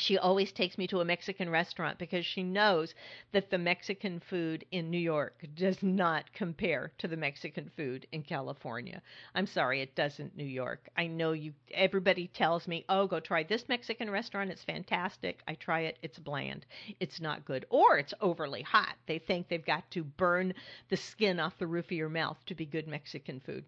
she 0.00 0.18
always 0.18 0.52
takes 0.52 0.78
me 0.78 0.86
to 0.86 1.00
a 1.00 1.04
Mexican 1.04 1.50
restaurant 1.50 1.98
because 1.98 2.24
she 2.24 2.42
knows 2.42 2.94
that 3.32 3.50
the 3.50 3.58
Mexican 3.58 4.20
food 4.20 4.64
in 4.70 4.90
New 4.90 4.98
York 4.98 5.44
does 5.54 5.82
not 5.82 6.32
compare 6.32 6.92
to 6.98 7.08
the 7.08 7.16
Mexican 7.16 7.70
food 7.76 8.06
in 8.12 8.22
California. 8.22 9.02
I'm 9.34 9.46
sorry, 9.46 9.80
it 9.80 9.94
doesn't, 9.94 10.36
New 10.36 10.44
York. 10.44 10.88
I 10.96 11.06
know 11.06 11.32
you, 11.32 11.52
everybody 11.72 12.28
tells 12.28 12.68
me, 12.68 12.84
oh, 12.88 13.06
go 13.06 13.20
try 13.20 13.42
this 13.42 13.68
Mexican 13.68 14.10
restaurant. 14.10 14.50
It's 14.50 14.64
fantastic. 14.64 15.40
I 15.48 15.54
try 15.54 15.80
it. 15.80 15.98
It's 16.02 16.18
bland. 16.18 16.66
It's 17.00 17.20
not 17.20 17.44
good. 17.44 17.66
Or 17.70 17.98
it's 17.98 18.14
overly 18.20 18.62
hot. 18.62 18.96
They 19.06 19.18
think 19.18 19.48
they've 19.48 19.64
got 19.64 19.90
to 19.92 20.04
burn 20.04 20.54
the 20.88 20.96
skin 20.96 21.40
off 21.40 21.58
the 21.58 21.66
roof 21.66 21.86
of 21.86 21.92
your 21.92 22.08
mouth 22.08 22.38
to 22.46 22.54
be 22.54 22.66
good 22.66 22.88
Mexican 22.88 23.40
food. 23.40 23.64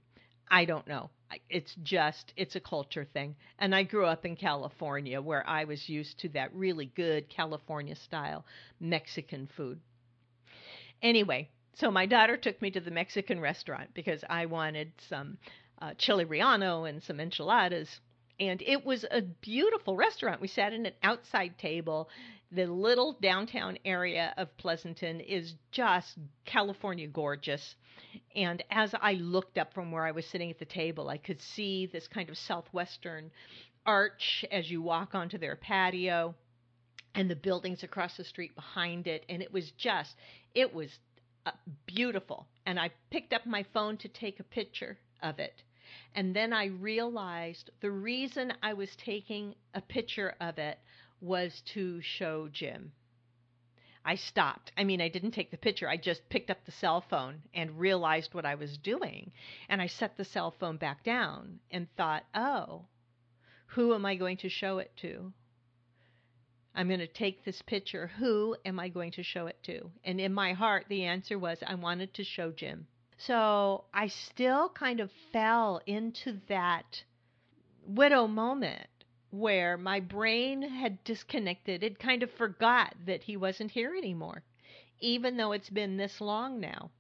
I 0.51 0.65
don't 0.65 0.87
know. 0.89 1.11
It's 1.49 1.75
just, 1.83 2.33
it's 2.37 2.57
a 2.57 2.61
culture 2.61 3.07
thing. 3.13 3.37
And 3.59 3.73
I 3.75 3.85
grew 3.85 4.05
up 4.05 4.27
in 4.27 4.35
California 4.35 5.23
where 5.23 5.49
I 5.49 5.65
was 5.65 5.89
used 5.89 6.19
to 6.21 6.29
that 6.31 6.53
really 6.55 6.87
good 6.97 7.29
California 7.29 7.95
style 7.95 8.45
Mexican 8.81 9.49
food. 9.57 9.79
Anyway, 11.03 11.49
so 11.75 11.91
my 11.91 12.07
daughter 12.07 12.37
took 12.37 12.61
me 12.61 12.71
to 12.73 12.81
the 12.81 12.91
Mexican 12.91 13.41
restaurant 13.41 13.91
because 13.95 14.25
I 14.29 14.47
wanted 14.47 14.93
some 15.09 15.39
uh, 15.81 15.95
chili 15.97 16.25
relleno 16.25 16.89
and 16.89 17.01
some 17.03 17.21
enchiladas. 17.21 17.89
And 18.41 18.61
it 18.63 18.85
was 18.85 19.05
a 19.11 19.23
beautiful 19.23 19.97
restaurant. 19.97 20.41
We 20.41 20.49
sat 20.49 20.73
in 20.73 20.85
an 20.85 20.95
outside 21.03 21.59
table 21.59 22.09
the 22.53 22.67
little 22.67 23.17
downtown 23.21 23.79
area 23.85 24.35
of 24.37 24.57
Pleasanton 24.57 25.21
is 25.21 25.55
just 25.71 26.19
California 26.45 27.07
gorgeous. 27.07 27.77
And 28.35 28.63
as 28.71 28.95
I 29.01 29.15
looked 29.15 29.57
up 29.57 29.73
from 29.73 29.93
where 29.93 30.05
I 30.05 30.11
was 30.11 30.27
sitting 30.27 30.51
at 30.51 30.59
the 30.59 30.65
table, 30.65 31.09
I 31.09 31.19
could 31.19 31.41
see 31.41 31.87
this 31.87 32.09
kind 32.09 32.29
of 32.29 32.37
southwestern 32.37 33.31
arch 33.87 34.45
as 34.51 34.71
you 34.71 34.83
walk 34.83 35.15
onto 35.15 35.39
their 35.39 35.57
patio 35.57 36.35
and 37.15 37.31
the 37.31 37.37
buildings 37.37 37.83
across 37.83 38.17
the 38.17 38.25
street 38.25 38.55
behind 38.55 39.07
it. 39.07 39.25
And 39.29 39.43
it 39.43 39.53
was 39.53 39.71
just, 39.73 40.17
it 40.55 40.75
was 40.75 40.91
uh, 41.47 41.53
beautiful. 41.87 42.47
And 42.67 42.79
I 42.81 42.91
picked 43.11 43.33
up 43.33 43.47
my 43.47 43.65
phone 43.73 43.97
to 43.99 44.09
take 44.09 44.41
a 44.41 44.45
picture 44.45 44.99
of 45.23 45.39
it. 45.39 45.63
And 46.15 46.35
then 46.35 46.53
I 46.53 46.67
realized 46.67 47.71
the 47.81 47.91
reason 47.91 48.53
I 48.63 48.75
was 48.75 48.95
taking 48.97 49.55
a 49.75 49.81
picture 49.81 50.35
of 50.41 50.59
it 50.59 50.79
was 51.21 51.63
to 51.75 52.01
show 52.01 52.49
Jim. 52.49 52.93
I 54.05 54.15
stopped. 54.15 54.73
I 54.77 54.85
mean, 54.85 55.01
I 55.01 55.09
didn't 55.09 55.33
take 55.33 55.51
the 55.51 55.59
picture. 55.59 55.89
I 55.89 55.97
just 55.99 56.29
picked 56.31 56.51
up 56.51 56.65
the 56.65 56.73
cell 56.73 57.03
phone 57.03 57.43
and 57.53 57.79
realized 57.79 58.33
what 58.33 58.47
I 58.47 58.55
was 58.55 58.79
doing. 58.79 59.33
And 59.69 59.83
I 59.83 59.89
set 59.89 60.17
the 60.17 60.25
cell 60.25 60.55
phone 60.59 60.79
back 60.79 61.05
down 61.05 61.61
and 61.71 61.87
thought, 61.97 62.25
oh, 62.35 62.87
who 63.67 63.95
am 63.95 64.07
I 64.07 64.17
going 64.17 64.39
to 64.39 64.49
show 64.49 64.79
it 64.79 64.91
to? 65.03 65.33
I'm 66.75 66.89
going 66.89 67.01
to 67.01 67.07
take 67.07 67.45
this 67.45 67.61
picture. 67.63 68.07
Who 68.19 68.57
am 68.65 68.79
I 68.79 68.89
going 68.89 69.13
to 69.13 69.23
show 69.23 69.47
it 69.47 69.63
to? 69.65 69.91
And 70.05 70.21
in 70.21 70.33
my 70.33 70.55
heart, 70.55 70.87
the 70.89 71.05
answer 71.05 71.39
was 71.39 71.59
I 71.67 71.75
wanted 71.75 72.15
to 72.15 72.25
show 72.25 72.53
Jim. 72.53 72.87
So 73.19 73.85
I 73.93 74.07
still 74.07 74.71
kind 74.71 75.01
of 75.01 75.11
fell 75.33 75.83
into 75.87 76.41
that 76.49 77.03
widow 77.87 78.27
moment 78.27 78.89
where 79.31 79.77
my 79.77 80.01
brain 80.01 80.63
had 80.63 81.03
disconnected. 81.05 81.83
It 81.83 81.99
kind 81.99 82.23
of 82.23 82.31
forgot 82.33 82.95
that 83.07 83.23
he 83.23 83.37
wasn't 83.37 83.71
here 83.71 83.95
anymore, 83.97 84.43
even 85.01 85.37
though 85.37 85.53
it's 85.53 85.71
been 85.71 85.97
this 85.97 86.21
long 86.21 86.61
now. 86.61 86.91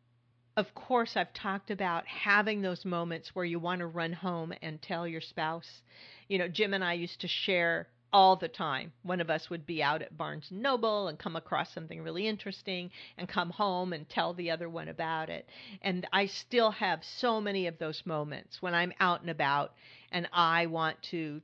of 0.56 0.74
course, 0.74 1.16
I've 1.16 1.32
talked 1.32 1.70
about 1.70 2.06
having 2.06 2.60
those 2.60 2.84
moments 2.84 3.34
where 3.34 3.44
you 3.44 3.58
want 3.58 3.80
to 3.80 3.86
run 3.86 4.12
home 4.12 4.52
and 4.62 4.80
tell 4.82 5.06
your 5.08 5.20
spouse. 5.20 5.82
You 6.28 6.38
know, 6.38 6.48
Jim 6.48 6.74
and 6.74 6.84
I 6.84 6.92
used 6.94 7.20
to 7.22 7.28
share 7.28 7.88
all 8.12 8.36
the 8.36 8.48
time. 8.48 8.92
One 9.02 9.20
of 9.20 9.30
us 9.30 9.48
would 9.48 9.64
be 9.64 9.82
out 9.82 10.02
at 10.02 10.16
Barnes 10.18 10.48
Noble 10.50 11.08
and 11.08 11.18
come 11.18 11.36
across 11.36 11.72
something 11.72 12.02
really 12.02 12.26
interesting 12.26 12.90
and 13.16 13.28
come 13.28 13.50
home 13.50 13.92
and 13.92 14.08
tell 14.08 14.34
the 14.34 14.50
other 14.50 14.68
one 14.68 14.88
about 14.88 15.30
it. 15.30 15.48
And 15.80 16.06
I 16.12 16.26
still 16.26 16.72
have 16.72 17.04
so 17.04 17.40
many 17.40 17.68
of 17.68 17.78
those 17.78 18.02
moments 18.04 18.60
when 18.60 18.74
I'm 18.74 18.92
out 19.00 19.20
and 19.20 19.30
about 19.30 19.72
and 20.10 20.28
I 20.32 20.66
want 20.66 21.00
to 21.04 21.40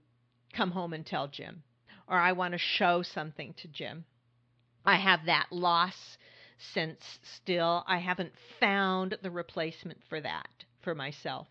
come 0.57 0.71
home 0.73 0.93
and 0.93 1.05
tell 1.05 1.29
Jim 1.29 1.63
or 2.09 2.19
I 2.19 2.33
want 2.33 2.53
to 2.53 2.59
show 2.59 3.03
something 3.03 3.55
to 3.55 3.69
Jim. 3.69 4.05
I 4.85 4.97
have 4.97 5.27
that 5.27 5.49
loss 5.51 6.19
since 6.73 7.19
still. 7.23 7.85
I 7.87 7.99
haven't 7.99 8.33
found 8.61 9.19
the 9.23 9.31
replacement 9.31 9.99
for 10.09 10.21
that 10.21 10.49
for 10.83 10.95
myself. 10.95 11.49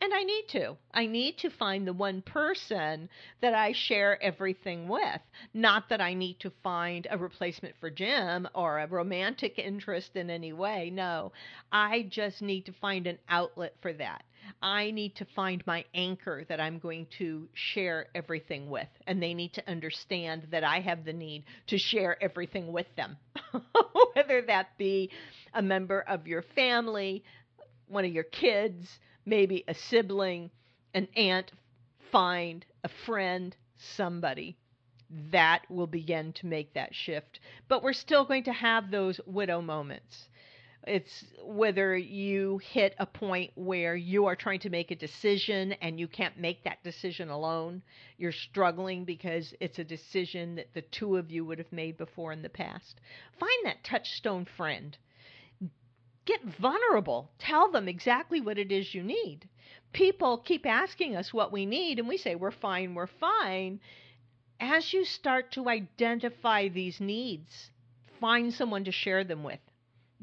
And 0.00 0.12
I 0.12 0.24
need 0.24 0.46
to. 0.48 0.76
I 0.92 1.06
need 1.06 1.38
to 1.38 1.50
find 1.50 1.86
the 1.86 1.92
one 1.92 2.22
person 2.22 3.08
that 3.40 3.54
I 3.54 3.72
share 3.72 4.20
everything 4.20 4.88
with. 4.88 5.20
Not 5.54 5.88
that 5.90 6.00
I 6.00 6.14
need 6.14 6.40
to 6.40 6.50
find 6.64 7.06
a 7.08 7.18
replacement 7.18 7.76
for 7.78 7.88
Jim 7.88 8.48
or 8.54 8.78
a 8.78 8.88
romantic 8.88 9.56
interest 9.58 10.16
in 10.16 10.30
any 10.30 10.52
way. 10.52 10.90
No, 10.90 11.32
I 11.70 12.02
just 12.08 12.42
need 12.42 12.66
to 12.66 12.72
find 12.72 13.06
an 13.06 13.18
outlet 13.28 13.76
for 13.80 13.92
that. 13.92 14.24
I 14.62 14.90
need 14.90 15.16
to 15.16 15.24
find 15.24 15.66
my 15.66 15.84
anchor 15.94 16.44
that 16.48 16.60
I'm 16.60 16.78
going 16.78 17.06
to 17.18 17.48
share 17.54 18.06
everything 18.14 18.70
with. 18.70 18.88
And 19.06 19.22
they 19.22 19.34
need 19.34 19.54
to 19.54 19.70
understand 19.70 20.48
that 20.50 20.64
I 20.64 20.80
have 20.80 21.04
the 21.04 21.12
need 21.12 21.44
to 21.68 21.78
share 21.78 22.22
everything 22.22 22.72
with 22.72 22.86
them, 22.96 23.16
whether 24.14 24.42
that 24.42 24.76
be 24.78 25.10
a 25.54 25.62
member 25.62 26.00
of 26.00 26.26
your 26.26 26.42
family, 26.42 27.24
one 27.86 28.04
of 28.04 28.12
your 28.12 28.24
kids, 28.24 28.98
maybe 29.24 29.64
a 29.68 29.74
sibling, 29.74 30.50
an 30.94 31.08
aunt, 31.16 31.52
find 32.10 32.64
a 32.84 32.88
friend, 33.06 33.56
somebody. 33.76 34.56
That 35.32 35.62
will 35.70 35.86
begin 35.86 36.34
to 36.34 36.46
make 36.46 36.74
that 36.74 36.94
shift. 36.94 37.40
But 37.66 37.82
we're 37.82 37.94
still 37.94 38.26
going 38.26 38.44
to 38.44 38.52
have 38.52 38.90
those 38.90 39.20
widow 39.26 39.62
moments. 39.62 40.28
It's 40.86 41.24
whether 41.42 41.96
you 41.96 42.58
hit 42.58 42.94
a 42.98 43.06
point 43.06 43.50
where 43.56 43.96
you 43.96 44.26
are 44.26 44.36
trying 44.36 44.60
to 44.60 44.70
make 44.70 44.90
a 44.90 44.96
decision 44.96 45.72
and 45.82 45.98
you 45.98 46.08
can't 46.08 46.38
make 46.38 46.64
that 46.64 46.82
decision 46.82 47.28
alone. 47.28 47.82
You're 48.16 48.32
struggling 48.32 49.04
because 49.04 49.52
it's 49.60 49.78
a 49.78 49.84
decision 49.84 50.54
that 50.56 50.72
the 50.74 50.82
two 50.82 51.16
of 51.16 51.30
you 51.30 51.44
would 51.44 51.58
have 51.58 51.72
made 51.72 51.98
before 51.98 52.32
in 52.32 52.42
the 52.42 52.48
past. 52.48 53.00
Find 53.38 53.64
that 53.64 53.84
touchstone 53.84 54.44
friend 54.44 54.96
Get 56.28 56.44
vulnerable. 56.44 57.30
Tell 57.38 57.70
them 57.70 57.88
exactly 57.88 58.42
what 58.42 58.58
it 58.58 58.70
is 58.70 58.94
you 58.94 59.02
need. 59.02 59.48
People 59.94 60.36
keep 60.36 60.66
asking 60.66 61.16
us 61.16 61.32
what 61.32 61.50
we 61.50 61.64
need, 61.64 61.98
and 61.98 62.06
we 62.06 62.18
say, 62.18 62.34
We're 62.34 62.50
fine, 62.50 62.94
we're 62.94 63.06
fine. 63.06 63.80
As 64.60 64.92
you 64.92 65.06
start 65.06 65.50
to 65.52 65.70
identify 65.70 66.68
these 66.68 67.00
needs, 67.00 67.70
find 68.20 68.52
someone 68.52 68.84
to 68.84 68.92
share 68.92 69.24
them 69.24 69.42
with. 69.42 69.58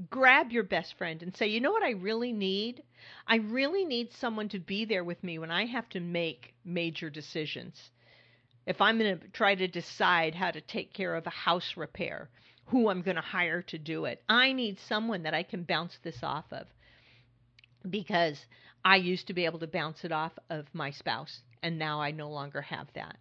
Grab 0.10 0.52
your 0.52 0.64
best 0.64 0.98
friend 0.98 1.24
and 1.24 1.36
say, 1.36 1.48
You 1.48 1.62
know 1.62 1.72
what 1.72 1.84
I 1.84 1.92
really 1.92 2.34
need? 2.34 2.84
I 3.28 3.38
really 3.38 3.86
need 3.86 4.12
someone 4.14 4.50
to 4.50 4.60
be 4.60 4.86
there 4.86 5.04
with 5.04 5.24
me 5.24 5.40
when 5.40 5.52
I 5.52 5.66
have 5.66 5.88
to 5.90 6.00
make 6.00 6.54
major 6.66 7.10
decisions. 7.10 7.92
If 8.66 8.82
I'm 8.82 8.98
going 8.98 9.20
to 9.20 9.28
try 9.30 9.56
to 9.56 9.68
decide 9.68 10.36
how 10.36 10.52
to 10.52 10.60
take 10.60 10.94
care 10.94 11.16
of 11.16 11.28
a 11.28 11.32
house 11.32 11.78
repair, 11.78 12.30
who 12.66 12.90
I'm 12.90 13.04
going 13.04 13.16
to 13.16 13.22
hire 13.22 13.62
to 13.64 13.78
do 13.78 14.06
it. 14.06 14.24
I 14.28 14.54
need 14.54 14.80
someone 14.80 15.24
that 15.24 15.34
I 15.34 15.44
can 15.44 15.64
bounce 15.64 15.98
this 16.04 16.24
off 16.24 16.46
of 16.52 16.68
because 17.90 18.44
I 18.84 18.98
used 18.98 19.28
to 19.28 19.34
be 19.34 19.46
able 19.46 19.60
to 19.60 19.68
bounce 19.68 20.04
it 20.04 20.12
off 20.12 20.32
of 20.50 20.66
my 20.74 20.92
spouse, 20.92 21.42
and 21.62 21.78
now 21.78 22.02
I 22.02 22.12
no 22.12 22.30
longer 22.30 22.62
have 22.62 22.88
that. 22.96 23.18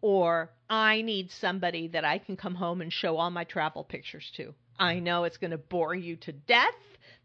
Or 0.00 0.50
I 0.68 1.02
need 1.02 1.30
somebody 1.30 1.88
that 1.88 2.04
I 2.04 2.18
can 2.18 2.36
come 2.36 2.56
home 2.56 2.80
and 2.80 2.92
show 2.92 3.16
all 3.16 3.30
my 3.30 3.44
travel 3.44 3.84
pictures 3.84 4.30
to. 4.36 4.54
I 4.78 4.98
know 4.98 5.24
it's 5.24 5.38
going 5.38 5.52
to 5.52 5.58
bore 5.58 5.94
you 5.94 6.16
to 6.16 6.32
death. 6.32 6.74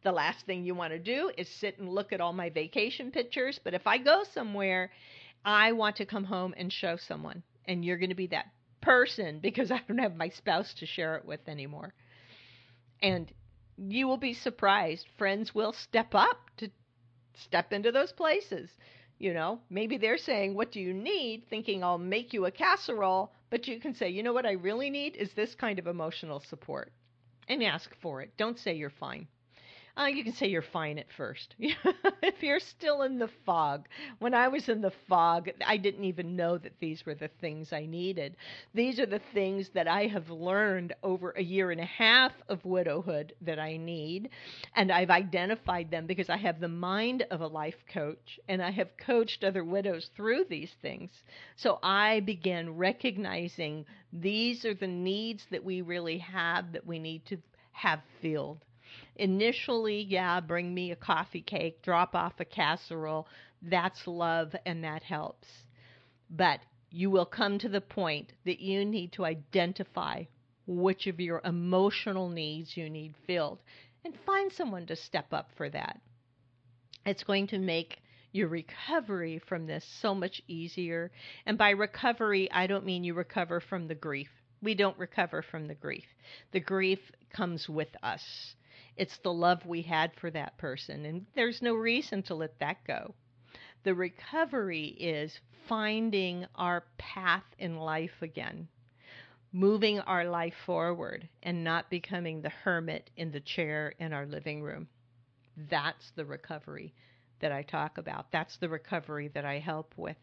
The 0.03 0.11
last 0.11 0.45
thing 0.45 0.63
you 0.63 0.73
want 0.73 0.93
to 0.93 0.99
do 0.99 1.31
is 1.37 1.47
sit 1.47 1.77
and 1.77 1.89
look 1.89 2.13
at 2.13 2.21
all 2.21 2.33
my 2.33 2.49
vacation 2.49 3.11
pictures. 3.11 3.59
But 3.63 3.73
if 3.73 3.85
I 3.85 3.97
go 3.97 4.23
somewhere, 4.33 4.91
I 5.43 5.73
want 5.73 5.97
to 5.97 6.05
come 6.05 6.23
home 6.23 6.53
and 6.57 6.71
show 6.71 6.97
someone. 6.97 7.43
And 7.65 7.83
you're 7.83 7.97
going 7.97 8.09
to 8.09 8.15
be 8.15 8.27
that 8.27 8.47
person 8.81 9.39
because 9.41 9.71
I 9.71 9.81
don't 9.87 9.99
have 9.99 10.15
my 10.15 10.29
spouse 10.29 10.73
to 10.75 10.85
share 10.85 11.15
it 11.17 11.25
with 11.25 11.47
anymore. 11.47 11.93
And 13.01 13.31
you 13.77 14.07
will 14.07 14.17
be 14.17 14.33
surprised. 14.33 15.07
Friends 15.17 15.53
will 15.53 15.73
step 15.73 16.13
up 16.13 16.37
to 16.57 16.69
step 17.33 17.73
into 17.73 17.91
those 17.91 18.11
places. 18.11 18.69
You 19.17 19.33
know, 19.33 19.59
maybe 19.69 19.97
they're 19.97 20.17
saying, 20.17 20.55
What 20.55 20.71
do 20.71 20.79
you 20.79 20.93
need? 20.93 21.43
thinking 21.49 21.83
I'll 21.83 21.97
make 21.97 22.33
you 22.33 22.45
a 22.45 22.51
casserole. 22.51 23.31
But 23.49 23.67
you 23.67 23.79
can 23.79 23.93
say, 23.93 24.09
You 24.09 24.23
know 24.23 24.33
what 24.33 24.45
I 24.45 24.53
really 24.53 24.89
need 24.89 25.15
is 25.15 25.31
this 25.33 25.53
kind 25.55 25.77
of 25.79 25.87
emotional 25.87 26.39
support. 26.39 26.91
And 27.47 27.63
ask 27.63 27.93
for 28.01 28.21
it. 28.21 28.35
Don't 28.37 28.57
say 28.57 28.73
you're 28.75 28.89
fine. 28.89 29.27
Uh, 29.97 30.05
you 30.05 30.23
can 30.23 30.33
say 30.33 30.47
you're 30.47 30.61
fine 30.61 30.97
at 30.97 31.11
first. 31.17 31.55
if 31.59 32.41
you're 32.41 32.59
still 32.59 33.01
in 33.01 33.19
the 33.19 33.29
fog. 33.45 33.87
When 34.19 34.33
I 34.33 34.47
was 34.47 34.69
in 34.69 34.81
the 34.81 34.93
fog, 35.09 35.49
I 35.65 35.77
didn't 35.77 36.05
even 36.05 36.35
know 36.35 36.57
that 36.57 36.79
these 36.79 37.05
were 37.05 37.15
the 37.15 37.29
things 37.41 37.73
I 37.73 37.85
needed. 37.85 38.37
These 38.73 38.99
are 38.99 39.05
the 39.05 39.21
things 39.33 39.69
that 39.73 39.87
I 39.87 40.07
have 40.07 40.29
learned 40.29 40.93
over 41.03 41.31
a 41.31 41.43
year 41.43 41.71
and 41.71 41.81
a 41.81 41.85
half 41.85 42.31
of 42.47 42.63
widowhood 42.63 43.33
that 43.41 43.59
I 43.59 43.77
need. 43.77 44.29
And 44.75 44.91
I've 44.91 45.09
identified 45.09 45.91
them 45.91 46.05
because 46.05 46.29
I 46.29 46.37
have 46.37 46.59
the 46.59 46.69
mind 46.69 47.25
of 47.29 47.41
a 47.41 47.47
life 47.47 47.83
coach 47.93 48.39
and 48.47 48.61
I 48.61 48.71
have 48.71 48.95
coached 48.97 49.43
other 49.43 49.63
widows 49.63 50.09
through 50.15 50.45
these 50.49 50.71
things. 50.81 51.11
So 51.57 51.79
I 51.83 52.21
began 52.21 52.77
recognizing 52.77 53.85
these 54.13 54.63
are 54.63 54.73
the 54.73 54.87
needs 54.87 55.45
that 55.51 55.63
we 55.63 55.81
really 55.81 56.19
have 56.19 56.71
that 56.71 56.87
we 56.87 56.97
need 56.99 57.25
to 57.27 57.37
have 57.73 58.01
filled. 58.21 58.63
Initially, 59.15 60.01
yeah, 60.01 60.39
bring 60.39 60.73
me 60.73 60.91
a 60.91 60.95
coffee 60.95 61.41
cake, 61.41 61.81
drop 61.81 62.15
off 62.15 62.39
a 62.39 62.45
casserole. 62.45 63.27
That's 63.61 64.07
love 64.07 64.55
and 64.65 64.83
that 64.83 65.03
helps. 65.03 65.47
But 66.29 66.59
you 66.89 67.09
will 67.09 67.25
come 67.25 67.59
to 67.59 67.69
the 67.69 67.81
point 67.81 68.33
that 68.45 68.59
you 68.59 68.85
need 68.85 69.13
to 69.13 69.25
identify 69.25 70.23
which 70.67 71.07
of 71.07 71.19
your 71.19 71.41
emotional 71.43 72.29
needs 72.29 72.75
you 72.75 72.89
need 72.89 73.15
filled 73.25 73.59
and 74.03 74.13
find 74.25 74.51
someone 74.51 74.85
to 74.87 74.95
step 74.95 75.33
up 75.33 75.49
for 75.55 75.69
that. 75.69 75.99
It's 77.05 77.23
going 77.23 77.47
to 77.47 77.59
make 77.59 77.99
your 78.31 78.47
recovery 78.47 79.41
from 79.47 79.67
this 79.67 79.85
so 80.01 80.13
much 80.13 80.41
easier. 80.47 81.11
And 81.45 81.57
by 81.57 81.71
recovery, 81.71 82.49
I 82.51 82.67
don't 82.67 82.85
mean 82.85 83.03
you 83.03 83.13
recover 83.13 83.59
from 83.59 83.87
the 83.87 83.95
grief. 83.95 84.29
We 84.61 84.75
don't 84.75 84.97
recover 84.97 85.41
from 85.41 85.67
the 85.67 85.75
grief. 85.75 86.05
The 86.51 86.59
grief 86.59 86.99
comes 87.33 87.67
with 87.67 87.89
us. 88.03 88.55
It's 88.97 89.17
the 89.19 89.33
love 89.33 89.65
we 89.65 89.81
had 89.81 90.13
for 90.15 90.29
that 90.31 90.57
person, 90.57 91.05
and 91.05 91.25
there's 91.35 91.61
no 91.61 91.73
reason 91.73 92.23
to 92.23 92.35
let 92.35 92.59
that 92.59 92.83
go. 92.85 93.15
The 93.83 93.95
recovery 93.95 94.87
is 94.87 95.39
finding 95.67 96.45
our 96.55 96.83
path 96.97 97.45
in 97.57 97.77
life 97.77 98.21
again, 98.21 98.67
moving 99.51 99.99
our 100.01 100.25
life 100.25 100.55
forward, 100.65 101.27
and 101.41 101.63
not 101.63 101.89
becoming 101.89 102.41
the 102.41 102.49
hermit 102.49 103.09
in 103.15 103.31
the 103.31 103.39
chair 103.39 103.93
in 103.97 104.13
our 104.13 104.25
living 104.25 104.61
room. 104.61 104.87
That's 105.69 106.11
the 106.11 106.25
recovery 106.25 106.93
that 107.39 107.51
I 107.51 107.63
talk 107.63 107.97
about. 107.97 108.31
That's 108.31 108.57
the 108.57 108.69
recovery 108.69 109.29
that 109.29 109.45
I 109.45 109.59
help 109.59 109.93
with. 109.97 110.17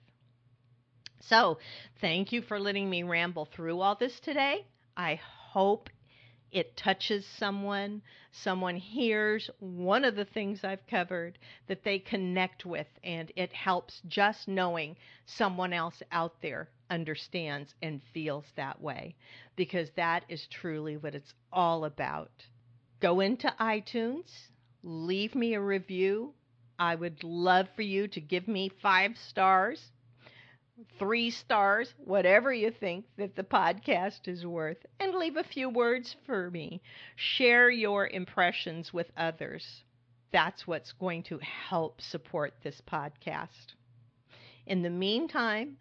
So, 1.20 1.58
thank 2.00 2.32
you 2.32 2.42
for 2.42 2.60
letting 2.60 2.88
me 2.88 3.02
ramble 3.02 3.46
through 3.46 3.80
all 3.80 3.96
this 3.96 4.20
today. 4.20 4.66
I 4.96 5.16
hope 5.16 5.90
it 6.50 6.76
touches 6.76 7.26
someone, 7.26 8.02
someone 8.32 8.76
hears 8.76 9.50
one 9.58 10.04
of 10.04 10.16
the 10.16 10.24
things 10.24 10.64
I've 10.64 10.86
covered 10.86 11.38
that 11.66 11.84
they 11.84 11.98
connect 11.98 12.64
with, 12.64 12.86
and 13.04 13.30
it 13.36 13.52
helps 13.52 14.00
just 14.08 14.48
knowing 14.48 14.96
someone 15.26 15.72
else 15.72 16.02
out 16.10 16.40
there 16.40 16.68
understands 16.90 17.74
and 17.82 18.00
feels 18.14 18.44
that 18.56 18.80
way 18.80 19.14
because 19.56 19.90
that 19.96 20.24
is 20.28 20.46
truly 20.46 20.96
what 20.96 21.14
it's 21.14 21.34
all 21.52 21.84
about. 21.84 22.30
Go 23.00 23.20
into 23.20 23.54
iTunes, 23.60 24.30
leave 24.82 25.34
me 25.34 25.54
a 25.54 25.60
review. 25.60 26.32
I 26.78 26.94
would 26.94 27.22
love 27.24 27.68
for 27.76 27.82
you 27.82 28.08
to 28.08 28.20
give 28.20 28.48
me 28.48 28.70
five 28.80 29.16
stars 29.18 29.90
three 30.98 31.30
stars, 31.30 31.94
whatever 31.98 32.52
you 32.52 32.70
think 32.70 33.06
that 33.16 33.36
the 33.36 33.44
podcast 33.44 34.28
is 34.28 34.46
worth, 34.46 34.84
and 35.00 35.14
leave 35.14 35.36
a 35.36 35.44
few 35.44 35.68
words 35.68 36.16
for 36.26 36.50
me. 36.50 36.82
Share 37.16 37.70
your 37.70 38.08
impressions 38.08 38.92
with 38.92 39.10
others. 39.16 39.84
That's 40.32 40.66
what's 40.66 40.92
going 40.92 41.22
to 41.24 41.38
help 41.38 42.00
support 42.00 42.54
this 42.62 42.80
podcast. 42.82 43.74
In 44.66 44.82
the 44.82 44.90
meantime, 44.90 45.78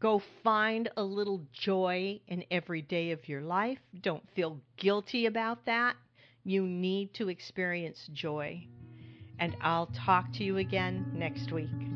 go 0.00 0.18
find 0.42 0.90
a 0.96 1.02
little 1.04 1.46
joy 1.52 2.20
in 2.26 2.44
every 2.50 2.82
day 2.82 3.12
of 3.12 3.28
your 3.28 3.42
life. 3.42 3.78
Don't 4.00 4.28
feel 4.30 4.60
guilty 4.76 5.26
about 5.26 5.64
that. 5.66 5.96
You 6.44 6.66
need 6.66 7.14
to 7.14 7.28
experience 7.28 8.08
joy. 8.12 8.66
and 9.38 9.56
I'll 9.60 9.86
talk 9.88 10.32
to 10.34 10.44
you 10.44 10.58
again 10.58 11.06
next 11.12 11.52
week. 11.52 11.89